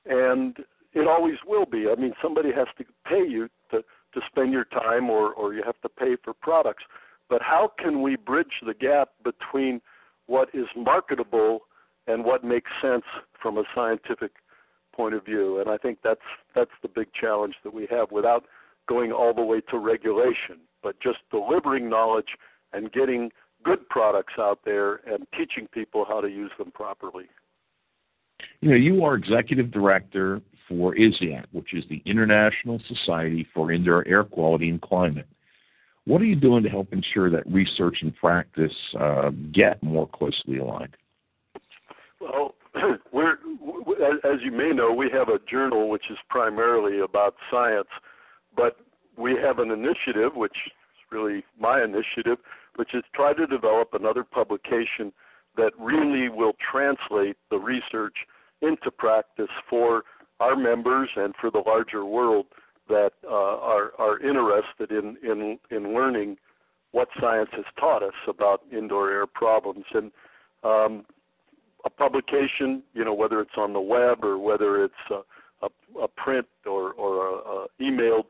[0.05, 0.57] and
[0.93, 1.87] it always will be.
[1.89, 5.63] I mean, somebody has to pay you to to spend your time, or or you
[5.65, 6.83] have to pay for products.
[7.31, 9.79] But how can we bridge the gap between
[10.27, 11.61] what is marketable
[12.05, 13.05] and what makes sense
[13.41, 14.33] from a scientific
[14.93, 15.61] point of view?
[15.61, 16.19] And I think that's
[16.53, 18.43] that's the big challenge that we have without
[18.89, 22.35] going all the way to regulation, but just delivering knowledge
[22.73, 23.31] and getting
[23.63, 27.27] good products out there and teaching people how to use them properly.
[28.59, 34.05] You know, you are executive director for ISIAQ, which is the International Society for Indoor
[34.05, 35.27] Air Quality and Climate.
[36.05, 40.57] What are you doing to help ensure that research and practice uh, get more closely
[40.57, 40.95] aligned?
[42.19, 42.55] Well,
[43.13, 43.33] we're,
[44.23, 47.87] as you may know, we have a journal which is primarily about science,
[48.55, 48.77] but
[49.17, 50.71] we have an initiative, which is
[51.11, 52.37] really my initiative,
[52.75, 55.11] which is try to develop another publication
[55.57, 58.15] that really will translate the research
[58.61, 60.03] into practice for
[60.39, 62.45] our members and for the larger world
[62.91, 66.37] that uh, are are interested in in in learning
[66.91, 70.11] what science has taught us about indoor air problems and
[70.63, 71.05] um,
[71.85, 75.21] a publication, you know, whether it's on the web or whether it's a,
[75.65, 75.69] a,
[76.03, 78.25] a print or or a, a emailed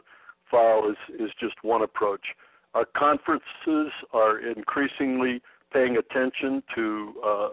[0.49, 2.25] file is is just one approach.
[2.73, 5.41] Our conferences are increasingly
[5.73, 7.49] paying attention to uh,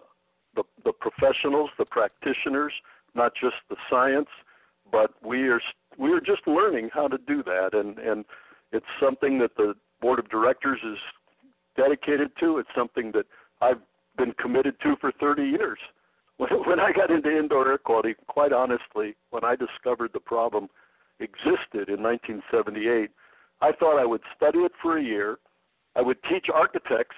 [0.54, 2.72] the, the professionals, the practitioners,
[3.14, 4.28] not just the science,
[4.90, 5.60] but we are
[5.98, 8.24] we are just learning how to do that, and and
[8.72, 10.98] it's something that the board of directors is
[11.76, 12.58] dedicated to.
[12.58, 13.26] It's something that
[13.60, 13.80] I've
[14.16, 15.78] been committed to for 30 years.
[16.38, 20.68] When, when I got into indoor air quality, quite honestly, when I discovered the problem
[21.18, 23.10] existed in 1978,
[23.60, 25.40] I thought I would study it for a year.
[25.96, 27.16] I would teach architects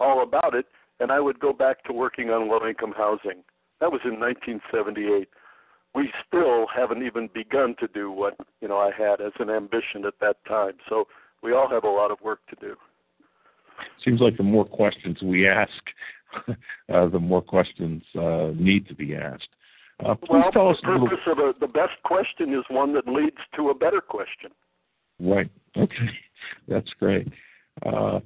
[0.00, 0.66] all about it,
[1.00, 3.42] and I would go back to working on low income housing.
[3.80, 5.30] That was in 1978
[5.94, 10.04] we still haven't even begun to do what you know I had as an ambition
[10.06, 10.74] at that time.
[10.88, 11.06] So
[11.42, 12.76] we all have a lot of work to do.
[14.04, 15.70] Seems like the more questions we ask,
[16.48, 19.48] uh, the more questions uh, need to be asked.
[20.04, 21.50] Uh, please well, tell us the purpose little...
[21.50, 24.50] of a, the best question is one that leads to a better question.
[25.20, 25.50] Right.
[25.76, 26.10] Okay.
[26.68, 27.28] That's great.
[27.84, 28.20] Uh,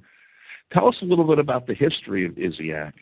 [0.73, 2.93] tell us a little bit about the history of ISIAQ.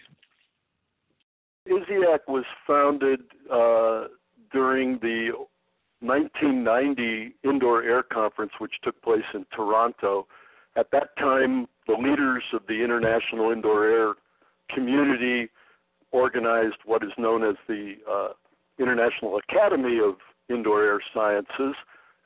[1.68, 3.20] ISIAQ was founded
[3.52, 4.04] uh,
[4.52, 5.30] during the
[6.00, 10.26] 1990 Indoor Air Conference, which took place in Toronto.
[10.76, 14.14] At that time, the leaders of the international indoor air
[14.74, 15.50] community
[16.12, 18.28] organized what is known as the uh,
[18.78, 20.16] International Academy of
[20.48, 21.74] Indoor Air Sciences,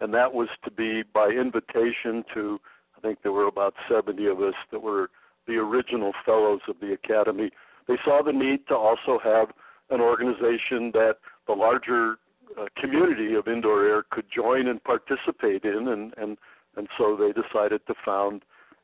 [0.00, 2.60] and that was to be by invitation to,
[2.96, 5.10] I think there were about 70 of us that were
[5.46, 7.50] the original fellows of the Academy.
[7.88, 9.48] They saw the need to also have
[9.90, 11.16] an organization that
[11.46, 12.16] the larger
[12.58, 16.38] uh, community of indoor air could join and participate in, and and
[16.76, 18.42] and so they decided to found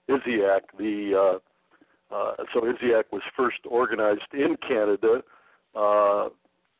[0.08, 0.60] ISIAQ.
[0.78, 1.38] The
[2.12, 5.22] uh, uh, so ISIAQ was first organized in Canada,
[5.74, 6.28] uh,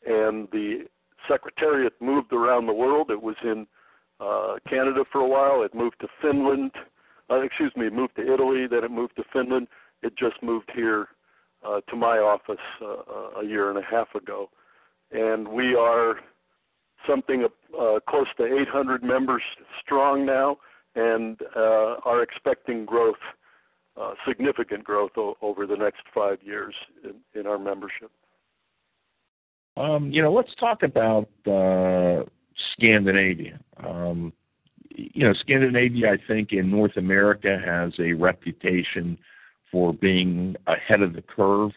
[0.07, 0.85] and the
[1.29, 3.11] secretariat moved around the world.
[3.11, 3.67] It was in
[4.19, 5.63] uh, Canada for a while.
[5.63, 6.73] It moved to Finland.
[7.31, 8.67] Uh, excuse me, moved to Italy.
[8.69, 9.69] Then it moved to Finland.
[10.03, 11.09] It just moved here
[11.65, 14.51] uh, to my office uh, a year and a half ago
[15.13, 16.17] and we are
[17.09, 17.47] something
[17.79, 19.43] uh, close to 800 members
[19.85, 20.59] strong now,
[20.95, 23.17] and uh, are expecting growth,
[24.01, 28.11] uh, significant growth o- over the next five years in, in our membership.
[29.77, 32.25] Um, you know, let's talk about uh,
[32.73, 33.61] Scandinavia.
[33.83, 34.33] Um,
[34.91, 39.17] you know, Scandinavia, I think, in North America has a reputation
[39.71, 41.71] for being ahead of the curve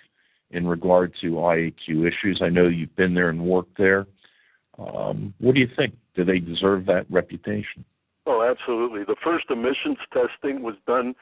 [0.53, 2.39] in regard to IAQ issues.
[2.41, 4.05] I know you've been there and worked there.
[4.77, 5.95] Um, what do you think?
[6.15, 7.83] Do they deserve that reputation?
[8.25, 9.03] Oh, absolutely.
[9.03, 11.15] The first emissions testing was done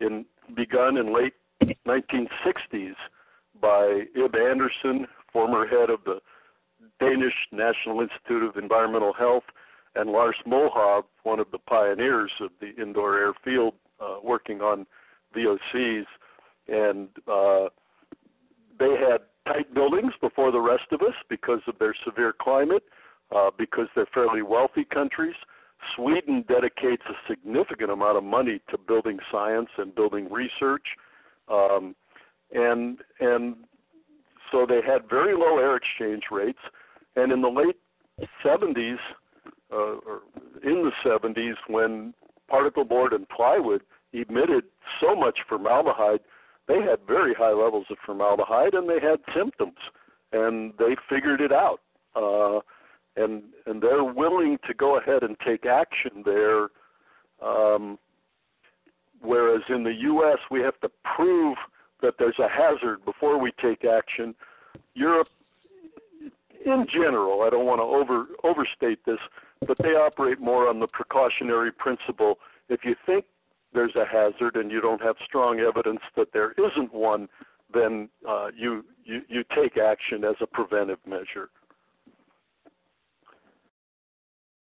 [0.00, 0.24] in
[0.54, 1.34] begun in late
[1.86, 2.94] 1960s
[3.60, 6.20] by Ib Andersen, former head of the
[7.00, 9.44] Danish National Institute of Environmental Health,
[9.94, 14.86] and Lars Mølhave, one of the pioneers of the indoor air field, uh, working on
[15.34, 16.04] VOCs,
[16.68, 17.68] and uh,
[18.78, 22.82] they had tight buildings before the rest of us because of their severe climate,
[23.34, 25.34] uh, because they're fairly wealthy countries.
[25.94, 30.84] Sweden dedicates a significant amount of money to building science and building research,
[31.48, 31.94] um,
[32.52, 33.56] and and
[34.50, 36.58] so they had very low air exchange rates.
[37.16, 37.76] And in the late
[38.44, 38.96] 70s,
[39.72, 40.22] uh, or
[40.62, 42.14] in the 70s, when
[42.48, 44.64] particle board and plywood emitted
[45.00, 46.20] so much formaldehyde,
[46.68, 49.78] they had very high levels of formaldehyde and they had symptoms,
[50.32, 51.80] and they figured it out.
[52.14, 52.60] Uh,
[53.16, 56.68] and and they're willing to go ahead and take action there.
[57.42, 57.98] Um,
[59.20, 60.38] whereas in the U.S.
[60.50, 61.56] we have to prove
[62.02, 64.34] that there's a hazard before we take action.
[64.94, 65.28] Europe,
[66.64, 69.18] in general, I don't want to over overstate this,
[69.66, 72.38] but they operate more on the precautionary principle.
[72.68, 73.24] If you think
[73.72, 77.28] there's a hazard and you don't have strong evidence that there isn't one,
[77.72, 81.50] then uh, you, you you take action as a preventive measure.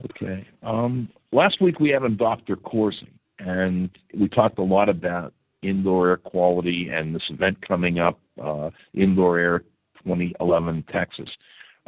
[0.04, 0.46] Okay.
[0.62, 2.56] Um, last week we had on Dr.
[2.56, 5.32] Corsi, and we talked a lot about
[5.62, 9.58] indoor air quality and this event coming up, uh, Indoor Air
[10.04, 11.28] 2011 Texas.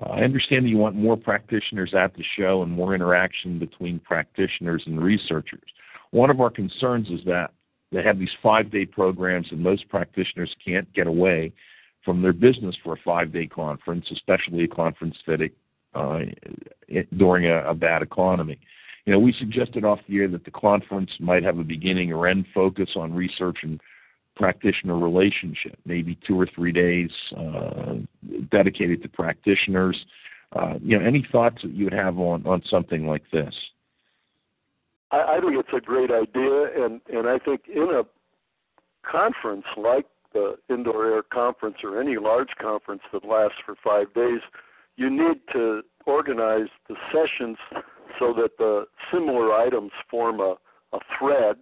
[0.03, 3.99] Uh, I understand that you want more practitioners at the show and more interaction between
[4.01, 5.69] practitioners and researchers.
[6.11, 7.53] One of our concerns is that
[7.93, 11.53] they have these five day programs, and most practitioners can't get away
[12.05, 15.41] from their business for a five day conference, especially a conference that
[15.95, 16.21] uh,
[17.17, 18.59] during a, a bad economy.
[19.07, 22.27] You know, we suggested off the air that the conference might have a beginning or
[22.27, 23.81] end focus on research and
[24.35, 27.95] practitioner relationship, maybe two or three days uh,
[28.51, 29.97] dedicated to practitioners.
[30.53, 33.55] Uh, you know, any thoughts that you would have on, on something like this?
[35.11, 38.03] I, I think it's a great idea, and and I think in a
[39.11, 44.41] conference like the indoor air conference or any large conference that lasts for five days,
[44.97, 47.57] you need to organize the sessions
[48.19, 50.57] so that the similar items form a,
[50.93, 51.57] a thread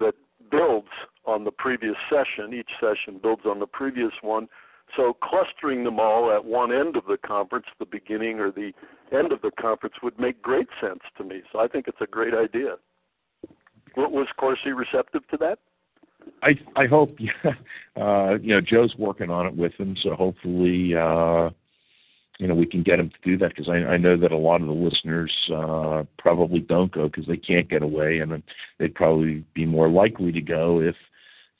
[0.00, 0.14] that
[0.50, 0.88] builds
[1.24, 2.52] on the previous session.
[2.52, 4.48] Each session builds on the previous one.
[4.96, 8.72] So clustering them all at one end of the conference, the beginning or the
[9.10, 11.42] end of the conference, would make great sense to me.
[11.52, 12.76] So I think it's a great idea.
[13.94, 15.58] What was Corsi receptive to that?
[16.42, 17.16] I I hope.
[17.94, 21.50] Uh, you know Joe's working on it with him, so hopefully uh,
[22.38, 24.36] you know we can get him to do that because I, I know that a
[24.36, 28.42] lot of the listeners uh, probably don't go because they can't get away, and
[28.78, 30.96] they'd probably be more likely to go if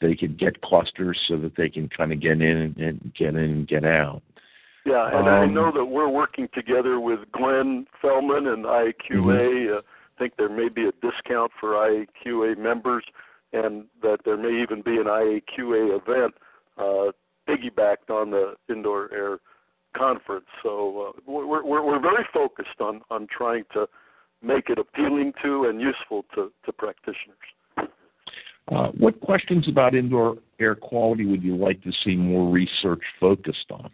[0.03, 3.37] they could get clusters so that they can kind of get in and, get in
[3.37, 4.23] and get out.
[4.85, 9.13] Yeah, and um, I know that we're working together with Glenn Fellman and IAQA.
[9.13, 9.75] Mm-hmm.
[9.75, 13.05] Uh, I think there may be a discount for IAQA members,
[13.53, 16.35] and that there may even be an IAQA event
[16.79, 17.13] uh,
[17.49, 19.39] piggybacked on the indoor air
[19.97, 20.47] conference.
[20.63, 23.87] So uh, we're, we're, we're very focused on, on trying to
[24.43, 27.39] make it appealing to and useful to, to practitioners.
[28.71, 33.71] Uh, what questions about indoor air quality would you like to see more research focused
[33.71, 33.91] on?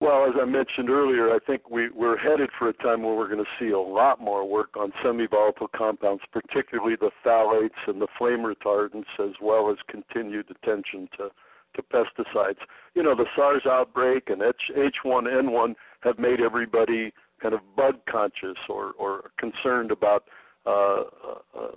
[0.00, 3.28] Well, as I mentioned earlier, I think we, we're headed for a time where we're
[3.28, 8.00] going to see a lot more work on semi volatile compounds, particularly the phthalates and
[8.00, 11.28] the flame retardants, as well as continued attention to
[11.76, 12.58] to pesticides.
[12.94, 18.58] You know, the SARS outbreak and H- H1N1 have made everybody kind of bug conscious
[18.68, 20.24] or, or concerned about
[20.66, 21.02] uh,
[21.56, 21.70] uh,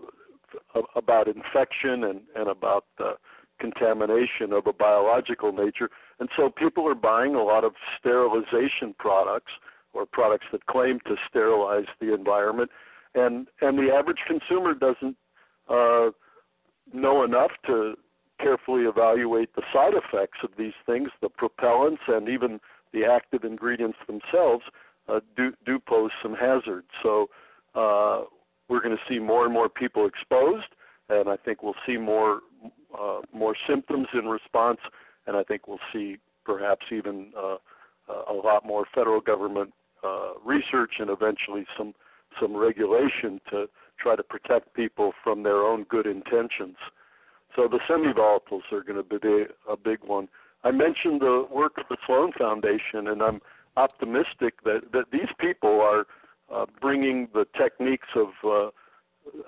[0.95, 3.14] about infection and, and about uh,
[3.60, 5.89] contamination of a biological nature.
[6.20, 9.51] And so people are buying a lot of sterilization products
[9.93, 12.72] or products that claim to sterilize the environment.
[13.16, 15.16] And and the average consumer doesn't
[15.70, 16.10] uh,
[16.91, 17.95] know enough to
[18.39, 22.60] carefully evaluate the side effects of these things, the propellants and even
[22.91, 24.64] the active ingredients themselves
[25.08, 26.88] uh, do, do pose some hazards.
[27.01, 27.30] So
[27.76, 28.24] uh,
[28.74, 30.65] we're going to see more and more people exposed,
[31.07, 32.39] and I think we'll see more
[32.99, 34.80] uh, more symptoms in response,
[35.28, 37.57] and I think we'll see perhaps even uh,
[38.30, 39.71] a lot more federal government
[40.03, 41.93] uh, research and eventually some
[42.41, 43.67] some regulation to
[43.99, 46.78] try to protect people from their own good intentions.
[47.55, 50.28] So the semi-volatiles are going to be a big one.
[50.63, 53.39] I mentioned the work of the Sloan Foundation, and I'm
[53.78, 56.07] optimistic that, that these people are
[56.54, 58.70] uh, bringing the techniques of uh,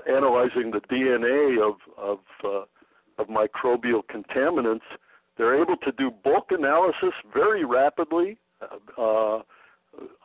[0.09, 4.87] analyzing the DNA of of, uh, of microbial contaminants.
[5.37, 8.37] They're able to do bulk analysis very rapidly,
[8.97, 9.39] uh,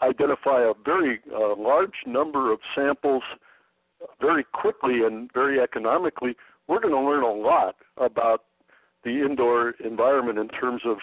[0.03, 3.23] identify a very uh, large number of samples
[4.21, 6.37] very quickly and very economically,
[6.69, 8.45] we're going to learn a lot about
[9.05, 10.99] the indoor environment in terms of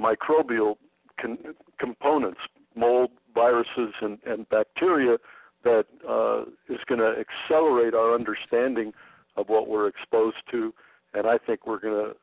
[0.00, 0.76] microbial
[1.20, 2.40] con- components,
[2.74, 5.18] mold, viruses, and, and bacteria
[5.64, 8.92] that uh, is going to accelerate our understanding
[9.36, 10.72] of what we're exposed to,
[11.14, 12.16] and I think we're going to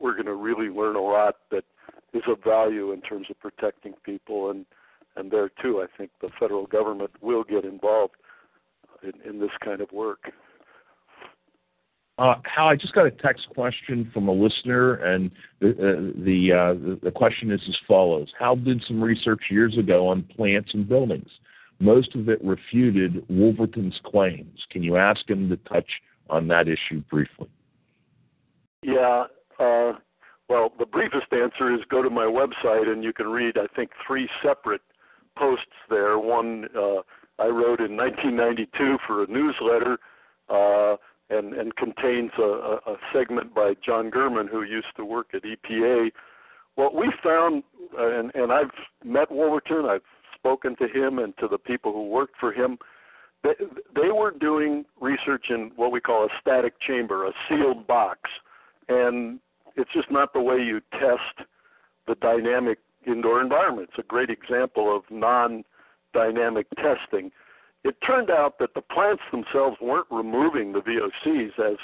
[0.00, 1.64] we're going to really learn a lot that
[2.12, 4.66] is of value in terms of protecting people, and
[5.16, 8.14] and there too, I think the federal government will get involved
[9.02, 10.32] in, in this kind of work.
[12.16, 16.52] Uh, Hal, I just got a text question from a listener, and the uh, the,
[16.52, 20.88] uh, the, question is as follows: Hal did some research years ago on plants and
[20.88, 21.28] buildings.
[21.80, 24.60] Most of it refuted Wolverton's claims.
[24.70, 25.88] Can you ask him to touch
[26.30, 27.48] on that issue briefly?
[28.82, 29.24] Yeah.
[30.48, 33.90] Well, the briefest answer is go to my website and you can read, I think,
[34.06, 34.82] three separate
[35.36, 36.18] posts there.
[36.18, 36.66] One
[37.38, 39.98] I wrote in 1992 for a newsletter.
[41.30, 45.42] Uh, and, and contains a, a segment by John Girman, who used to work at
[45.42, 46.10] EPA.
[46.74, 47.62] What we found,
[47.96, 48.70] and, and I've
[49.04, 50.02] met Wolverton, I've
[50.34, 52.78] spoken to him and to the people who worked for him.
[53.42, 53.54] They,
[53.94, 58.20] they were doing research in what we call a static chamber, a sealed box,
[58.88, 59.38] and
[59.76, 61.48] it's just not the way you test
[62.06, 63.88] the dynamic indoor environment.
[63.90, 67.30] It's a great example of non-dynamic testing.
[67.84, 71.76] It turned out that the plants themselves weren't removing the VOCs as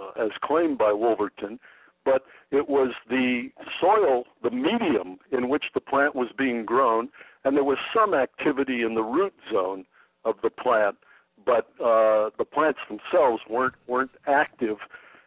[0.00, 1.58] uh, as claimed by Wolverton,
[2.04, 3.50] but it was the
[3.80, 7.08] soil, the medium in which the plant was being grown,
[7.44, 9.84] and there was some activity in the root zone
[10.24, 10.96] of the plant,
[11.44, 14.76] but uh, the plants themselves weren't weren't active.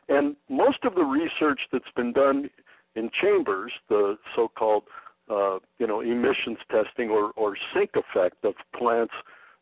[0.07, 2.49] And most of the research that's been done
[2.95, 4.83] in chambers, the so-called
[5.29, 9.13] uh, you know emissions testing or, or sink effect of plants,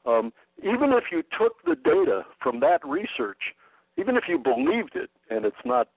[0.05, 3.53] um, even if you took the data from that research,
[3.97, 5.89] even if you believed it, and it's not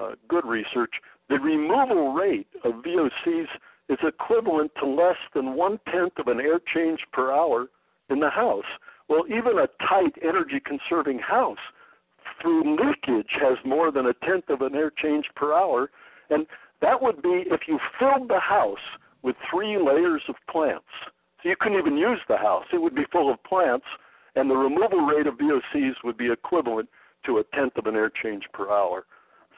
[0.00, 0.92] uh, good research,
[1.28, 3.46] the removal rate of VOCs
[3.88, 7.68] is equivalent to less than one tenth of an air change per hour
[8.10, 8.64] in the house.
[9.08, 11.58] Well, even a tight, energy conserving house
[12.40, 15.90] through leakage has more than a tenth of an air change per hour.
[16.30, 16.46] And
[16.80, 18.78] that would be if you filled the house
[19.22, 20.84] with three layers of plants.
[21.42, 22.64] So you couldn't even use the house.
[22.72, 23.86] It would be full of plants,
[24.36, 26.88] and the removal rate of VOCs would be equivalent
[27.26, 29.04] to a tenth of an air change per hour.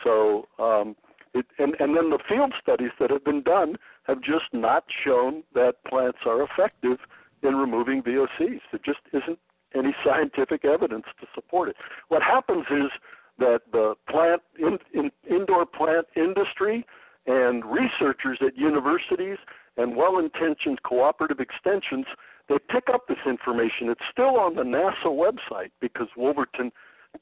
[0.03, 0.97] So, um,
[1.35, 5.43] it, and, and then the field studies that have been done have just not shown
[5.55, 6.99] that plants are effective
[7.43, 8.61] in removing VOCs.
[8.70, 9.39] There just isn't
[9.74, 11.76] any scientific evidence to support it.
[12.09, 12.91] What happens is
[13.39, 16.87] that the plant in, in, indoor plant industry
[17.26, 19.39] and researchers at universities
[19.77, 22.07] and well-intentioned cooperative extensions
[22.49, 23.89] they pick up this information.
[23.89, 26.70] It's still on the NASA website because Wolverton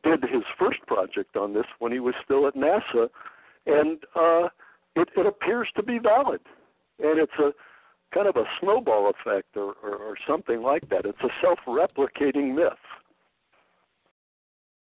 [0.02, 3.08] did his first project on this when he was still at NASA,
[3.66, 4.48] and uh,
[4.96, 6.40] it, it appears to be valid.
[6.98, 7.52] And it's a
[8.12, 11.04] kind of a snowball effect or, or, or something like that.
[11.04, 12.72] It's a self-replicating myth.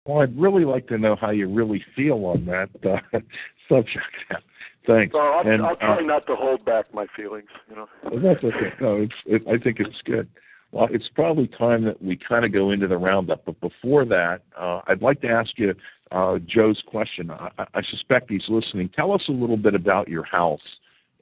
[0.06, 3.18] Well, I'd really like to know how you really feel on that uh,
[3.68, 4.44] subject.
[4.90, 5.14] Thanks.
[5.18, 7.48] I'll, and, I'll try uh, not to hold back my feelings.
[7.68, 7.88] You know.
[8.04, 8.72] That's okay.
[8.80, 9.14] No, it's.
[9.26, 10.28] It, I think it's good.
[10.72, 13.44] Well, it's probably time that we kind of go into the roundup.
[13.44, 15.74] But before that, uh, I'd like to ask you
[16.12, 17.30] uh, Joe's question.
[17.30, 18.88] I, I suspect he's listening.
[18.94, 20.60] Tell us a little bit about your house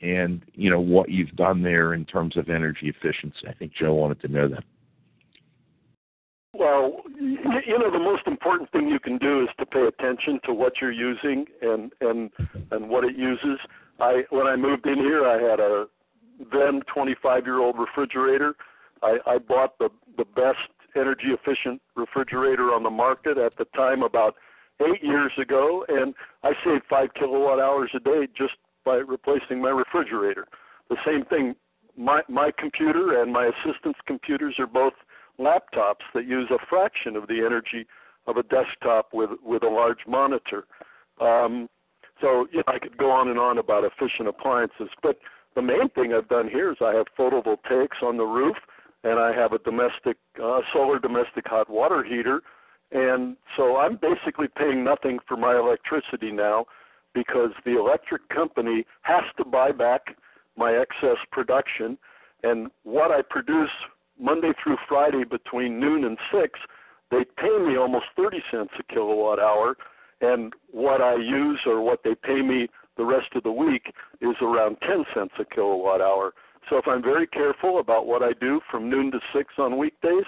[0.00, 3.46] and you know what you've done there in terms of energy efficiency.
[3.48, 4.64] I think Joe wanted to know that.
[6.54, 10.54] Well, you know, the most important thing you can do is to pay attention to
[10.54, 12.30] what you're using and and
[12.70, 13.58] and what it uses.
[14.00, 15.86] I when I moved in here, I had a
[16.52, 18.54] then 25 year old refrigerator.
[19.02, 20.58] I, I bought the the best
[20.96, 24.34] energy efficient refrigerator on the market at the time about
[24.80, 29.70] eight years ago, and I saved five kilowatt hours a day just by replacing my
[29.70, 30.46] refrigerator.
[30.88, 31.54] The same thing.
[31.96, 34.94] My my computer and my assistant's computers are both
[35.38, 37.86] laptops that use a fraction of the energy
[38.26, 40.64] of a desktop with with a large monitor.
[41.20, 41.68] Um,
[42.20, 45.18] so you know, I could go on and on about efficient appliances, but
[45.54, 48.56] the main thing I've done here is I have photovoltaics on the roof,
[49.04, 52.42] and I have a domestic uh, solar domestic hot water heater,
[52.92, 56.66] and so I'm basically paying nothing for my electricity now
[57.14, 60.16] because the electric company has to buy back
[60.56, 61.96] my excess production,
[62.42, 63.70] and what I produce
[64.20, 66.58] Monday through Friday between noon and 6,
[67.10, 69.76] they pay me almost 30 cents a kilowatt hour,
[70.20, 74.34] and what I use or what they pay me the rest of the week is
[74.42, 76.34] around 10 cents a kilowatt hour.
[76.68, 80.26] so if I'm very careful about what I do from noon to six on weekdays,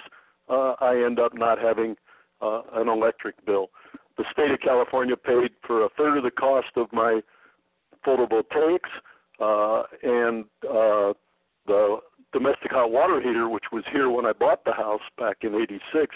[0.49, 1.95] uh, I end up not having
[2.41, 3.69] uh, an electric bill.
[4.17, 7.21] The state of California paid for a third of the cost of my
[8.05, 8.79] photovoltaics,
[9.39, 11.13] uh, and uh,
[11.67, 11.97] the
[12.33, 16.15] domestic hot water heater, which was here when I bought the house back in '86,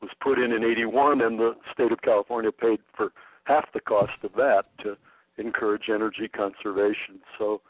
[0.00, 3.12] was put in in '81, and the state of California paid for
[3.44, 4.96] half the cost of that to
[5.38, 7.20] encourage energy conservation.
[7.38, 7.60] So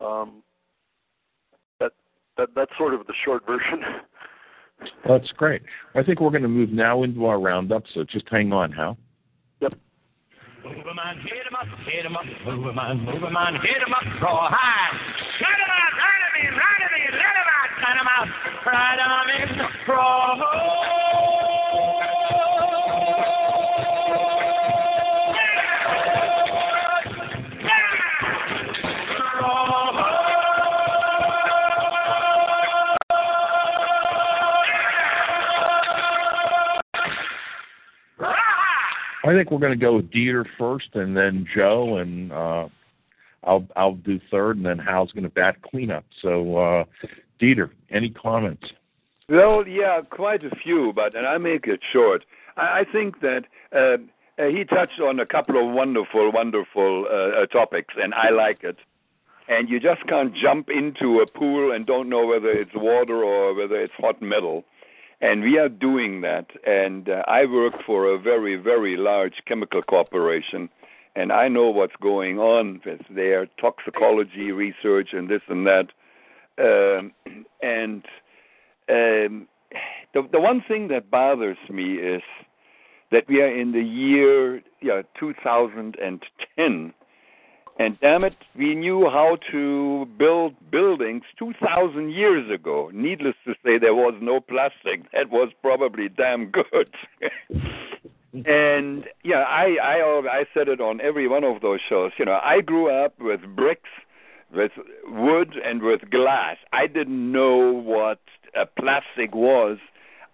[0.00, 0.42] um,
[1.80, 1.92] that
[2.36, 3.80] that that's sort of the short version.
[5.06, 5.62] That's great.
[5.94, 8.98] I think we're going to move now into our roundup, so just hang on, Hal.
[9.60, 9.74] Yep.
[10.64, 13.54] Move 'em on, hit 'em up, hit 'em up, move 'em on, move 'em on,
[13.62, 14.90] hit 'em up, draw high.
[15.40, 15.91] Let 'em out,
[39.24, 42.68] I think we're going to go with Dieter first, and then Joe, and uh,
[43.44, 46.04] I'll I'll do third, and then Hal's going to bat cleanup.
[46.20, 46.84] So, uh,
[47.40, 48.64] Dieter, any comments?
[49.28, 52.24] Well, yeah, quite a few, but and I make it short.
[52.56, 53.96] I, I think that uh,
[54.38, 58.64] uh, he touched on a couple of wonderful, wonderful uh, uh, topics, and I like
[58.64, 58.76] it.
[59.48, 63.54] And you just can't jump into a pool and don't know whether it's water or
[63.54, 64.64] whether it's hot metal.
[65.20, 66.46] And we are doing that.
[66.64, 70.68] And uh, I work for a very, very large chemical corporation,
[71.14, 75.88] and I know what's going on with their toxicology research and this and that.
[76.58, 77.12] Um,
[77.62, 78.04] and
[78.88, 79.48] um,
[80.14, 82.22] the the one thing that bothers me is
[83.10, 86.94] that we are in the year yeah 2010
[87.78, 92.90] and damn it we knew how to build buildings 2000 years ago.
[92.92, 95.10] Needless to say there was no plastic.
[95.12, 96.94] That was probably damn good
[98.32, 102.40] and yeah i i i said it on every one of those shows you know
[102.42, 103.90] i grew up with bricks
[104.54, 104.72] with
[105.06, 108.20] wood and with glass i didn't know what
[108.54, 109.78] a plastic was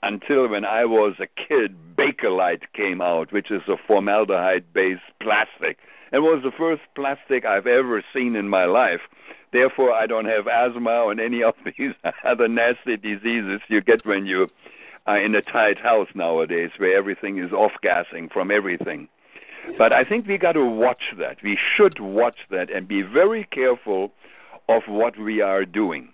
[0.02, 5.78] until when I was a kid, Bakelite came out, which is a formaldehyde-based plastic.
[6.12, 9.00] It was the first plastic I've ever seen in my life.
[9.52, 11.92] Therefore, I don't have asthma and any of these
[12.24, 14.48] other nasty diseases you get when you
[15.08, 19.08] are in a tight house nowadays, where everything is off-gassing from everything.
[19.76, 21.38] But I think we got to watch that.
[21.42, 24.12] We should watch that and be very careful
[24.68, 26.10] of what we are doing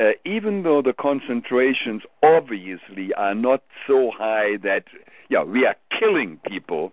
[0.00, 4.84] uh, even though the concentrations obviously are not so high that
[5.28, 6.92] yeah we are killing people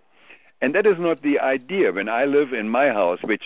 [0.60, 3.44] and that is not the idea when i live in my house which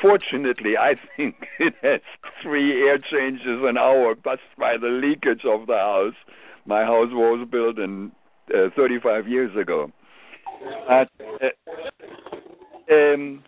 [0.00, 2.00] fortunately i think it has
[2.42, 6.14] three air changes an hour just by the leakage of the house
[6.66, 8.12] my house was built in
[8.54, 9.90] uh, 35 years ago.
[10.86, 13.42] But uh, um,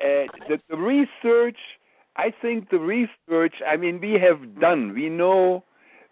[0.00, 1.58] uh, the, the research
[2.16, 5.64] I think the research, I mean, we have done, we know,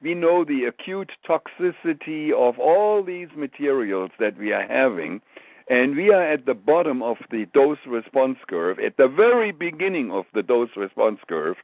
[0.02, 5.22] we know the acute toxicity of all these materials that we are having,
[5.68, 10.10] and we are at the bottom of the dose response curve, at the very beginning
[10.12, 11.56] of the dose response curve,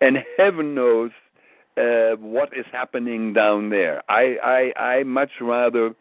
[0.00, 1.10] and heaven knows
[1.76, 4.02] uh, what is happening down there.
[4.08, 5.94] I, I, I much rather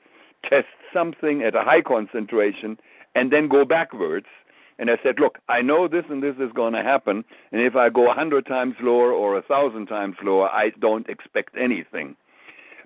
[0.50, 2.78] test something at a high concentration
[3.16, 4.28] and then go backwards
[4.80, 7.76] and I said, look, I know this and this is going to happen, and if
[7.76, 12.16] I go a hundred times lower or a thousand times lower, I don't expect anything.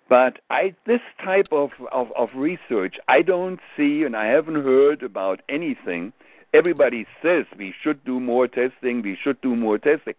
[0.10, 5.04] But I, this type of, of, of research, I don't see, and I haven't heard
[5.04, 6.14] about anything.
[6.54, 10.14] Everybody says we should do more testing, we should do more testing.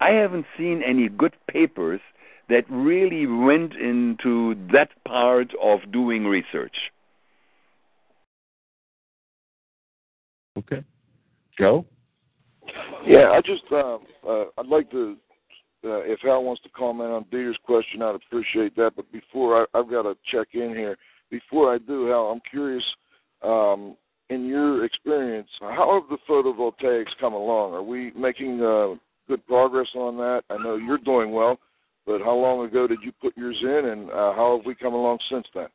[0.00, 2.00] I haven't seen any good papers
[2.50, 6.76] that really went into that part of doing research.
[10.58, 10.84] Okay.
[11.58, 11.86] Joe?
[13.06, 13.98] Yeah, I just uh,
[14.28, 15.16] uh, I'd like to
[15.82, 18.92] uh, if Hal wants to comment on Dieter's question, I'd appreciate that.
[18.96, 20.96] But before I, I've got to check in here.
[21.30, 22.84] Before I do, Hal, I'm curious.
[23.42, 23.96] Um,
[24.28, 27.74] in your experience, how have the photovoltaics come along?
[27.74, 28.94] Are we making uh,
[29.26, 30.42] good progress on that?
[30.50, 31.58] I know you're doing well,
[32.06, 34.94] but how long ago did you put yours in, and uh, how have we come
[34.94, 35.68] along since then?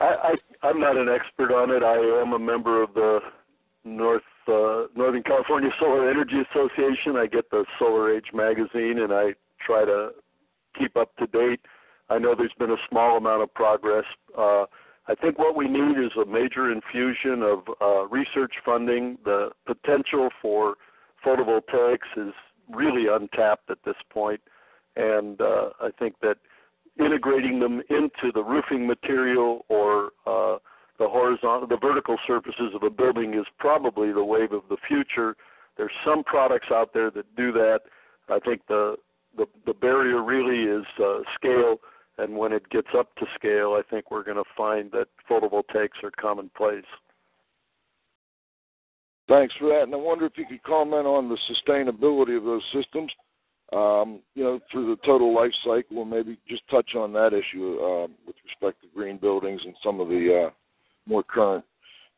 [0.00, 1.82] I, I I'm not an expert on it.
[1.82, 3.20] I am a member of the
[3.84, 7.16] North uh, Northern California Solar Energy Association.
[7.16, 10.10] I get the Solar Age magazine, and I try to
[10.78, 11.60] keep up to date.
[12.08, 14.04] I know there's been a small amount of progress.
[14.36, 14.64] Uh,
[15.08, 19.18] I think what we need is a major infusion of uh, research funding.
[19.24, 20.74] The potential for
[21.24, 22.34] photovoltaics is
[22.72, 24.40] really untapped at this point,
[24.96, 26.36] and uh, I think that
[26.98, 30.58] integrating them into the roofing material or uh,
[30.98, 35.36] the horizontal, the vertical surfaces of a building is probably the wave of the future.
[35.76, 37.80] There's some products out there that do that.
[38.28, 38.96] I think the
[39.36, 41.76] the, the barrier really is uh, scale,
[42.16, 46.02] and when it gets up to scale, I think we're going to find that photovoltaics
[46.02, 46.84] are commonplace.
[49.28, 49.82] Thanks for that.
[49.82, 53.12] And I wonder if you could comment on the sustainability of those systems,
[53.74, 57.78] um, you know, through the total life cycle, and maybe just touch on that issue
[57.78, 60.50] uh, with respect to green buildings and some of the uh,
[61.06, 61.64] more current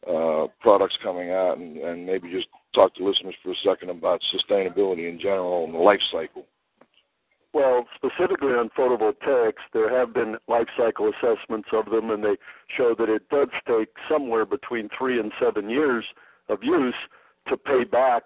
[0.09, 4.21] uh, products coming out, and, and maybe just talk to listeners for a second about
[4.33, 6.47] sustainability in general and the life cycle.
[7.53, 12.37] Well, specifically on photovoltaics, there have been life cycle assessments of them, and they
[12.77, 16.05] show that it does take somewhere between three and seven years
[16.51, 16.95] of use
[17.49, 18.25] to pay back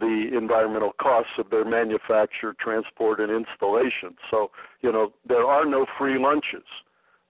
[0.00, 4.16] the environmental costs of their manufacture, transport, and installation.
[4.30, 4.50] So,
[4.80, 6.66] you know, there are no free lunches.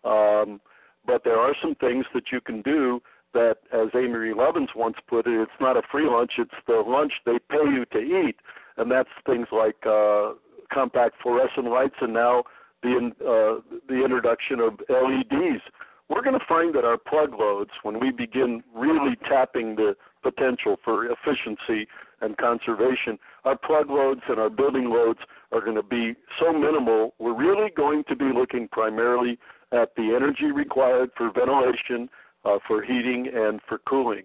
[0.04, 0.60] Um,
[1.06, 3.00] but there are some things that you can do
[3.34, 7.12] that, as Amory Lovins once put it, it's not a free lunch, it's the lunch
[7.24, 8.36] they pay you to eat.
[8.76, 10.32] And that's things like uh,
[10.72, 12.44] compact fluorescent lights and now
[12.82, 15.62] the, uh, the introduction of LEDs.
[16.08, 20.76] We're going to find that our plug loads, when we begin really tapping the potential
[20.84, 21.86] for efficiency
[22.20, 25.20] and conservation, our plug loads and our building loads
[25.52, 27.14] are going to be so minimal.
[27.18, 29.38] We're really going to be looking primarily
[29.72, 32.08] at the energy required for ventilation,
[32.44, 34.24] uh, for heating, and for cooling.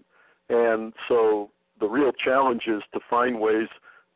[0.50, 3.68] And so the real challenge is to find ways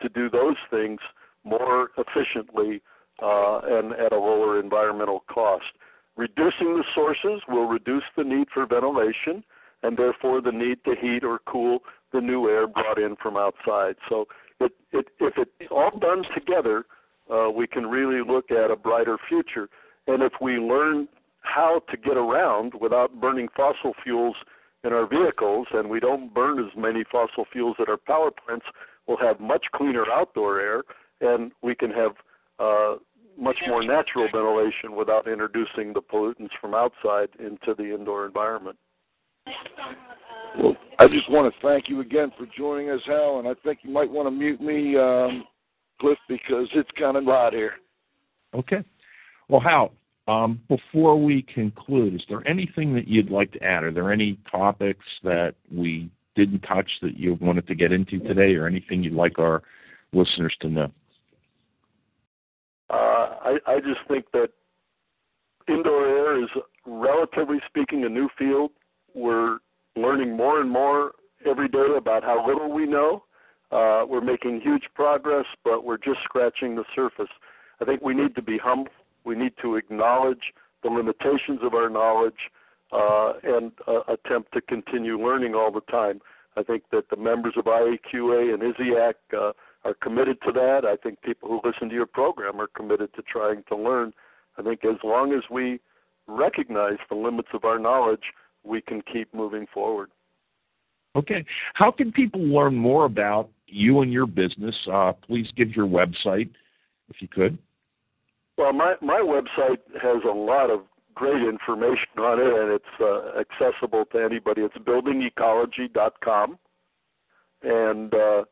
[0.02, 1.00] to do those things
[1.44, 2.82] more efficiently
[3.22, 5.66] uh, and at a lower environmental cost.
[6.16, 9.44] Reducing the sources will reduce the need for ventilation
[9.84, 11.80] and therefore the need to heat or cool
[12.14, 13.96] the new air brought in from outside.
[14.10, 14.26] So
[14.60, 16.86] it, it, if it's all done together,
[17.32, 19.70] uh, we can really look at a brighter future.
[20.08, 21.08] And if we learn
[21.42, 24.36] how to get around without burning fossil fuels
[24.84, 28.66] in our vehicles, and we don't burn as many fossil fuels at our power plants,
[29.08, 30.84] we'll have much cleaner outdoor air,
[31.22, 32.12] and we can have
[32.60, 32.96] uh,
[33.38, 38.78] much more natural ventilation without introducing the pollutants from outside into the indoor environment.
[40.58, 43.80] Well, I just want to thank you again for joining us, Hal, and I think
[43.84, 45.46] you might want to mute me, um,
[46.02, 47.74] Cliff, because it's kind of loud here.
[48.56, 48.84] Okay.
[49.50, 49.92] Well, Hal,
[50.28, 53.84] um, before we conclude, is there anything that you'd like to add?
[53.84, 58.56] Are there any topics that we didn't touch that you wanted to get into today,
[58.56, 59.64] or anything you'd like our
[60.14, 60.92] listeners to know?
[62.90, 62.96] Uh,
[63.44, 64.50] I, I just think that
[65.68, 66.50] indoor air is,
[66.86, 68.72] relatively speaking, a new field.
[69.18, 69.58] We're
[69.96, 71.14] learning more and more
[71.46, 73.24] every day about how little we know.
[73.72, 77.32] Uh, we're making huge progress, but we're just scratching the surface.
[77.82, 78.92] I think we need to be humble.
[79.26, 80.54] We need to acknowledge
[80.84, 82.52] the limitations of our knowledge
[82.92, 86.22] uh, and uh, attempt to continue learning all the time.
[86.56, 89.52] I think that the members of IAQA and ISIAQ uh,
[89.84, 90.86] are committed to that.
[90.86, 94.14] I think people who listen to your program are committed to trying to learn.
[94.58, 95.80] I think as long as we
[96.28, 98.24] recognize the limits of our knowledge,
[98.68, 100.10] we can keep moving forward.
[101.16, 101.46] Okay.
[101.74, 104.76] How can people learn more about you and your business?
[104.92, 106.50] Uh, please give your website
[107.10, 107.58] if you could.
[108.58, 110.82] Well, my, my website has a lot of
[111.16, 114.62] great information on it, and it's uh, accessible to anybody.
[114.62, 116.60] It's buildingecology.com.
[117.64, 118.44] And uh,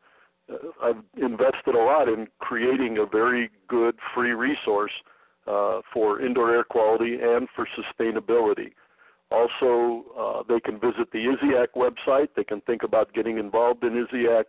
[0.82, 4.92] I've invested a lot in creating a very good free resource
[5.48, 8.72] uh, for indoor air quality and for sustainability.
[9.32, 12.30] Also, uh, they can visit the ISIAQ website.
[12.36, 14.46] They can think about getting involved in ISIAQ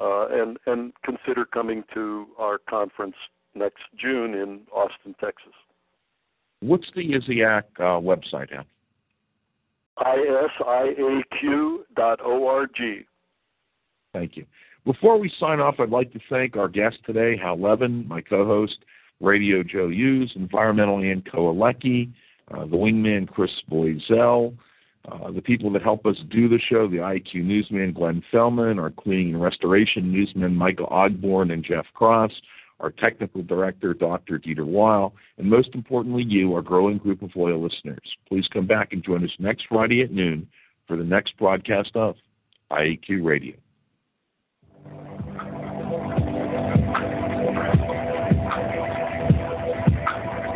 [0.00, 3.16] uh, and and consider coming to our conference
[3.54, 5.52] next June in Austin, Texas.
[6.60, 8.66] What's the ISIAQ uh, website at?
[11.98, 12.68] isiaq.org.
[14.12, 14.46] Thank you.
[14.84, 18.78] Before we sign off, I'd like to thank our guest today, Hal Levin, my co-host,
[19.20, 22.10] Radio Joe Hughes, Environmental Ann Koalecki,
[22.52, 24.56] uh, the wingman Chris Boisel,
[25.10, 28.90] uh, the people that help us do the show, the IQ newsman Glenn Fellman, our
[28.90, 32.32] cleaning and restoration newsman Michael Ogborn and Jeff Cross,
[32.80, 34.38] our technical director Dr.
[34.38, 38.16] Dieter Weil, and most importantly you, our growing group of loyal listeners.
[38.28, 40.46] Please come back and join us next Friday at noon
[40.86, 42.16] for the next broadcast of
[42.70, 43.54] IAQ Radio.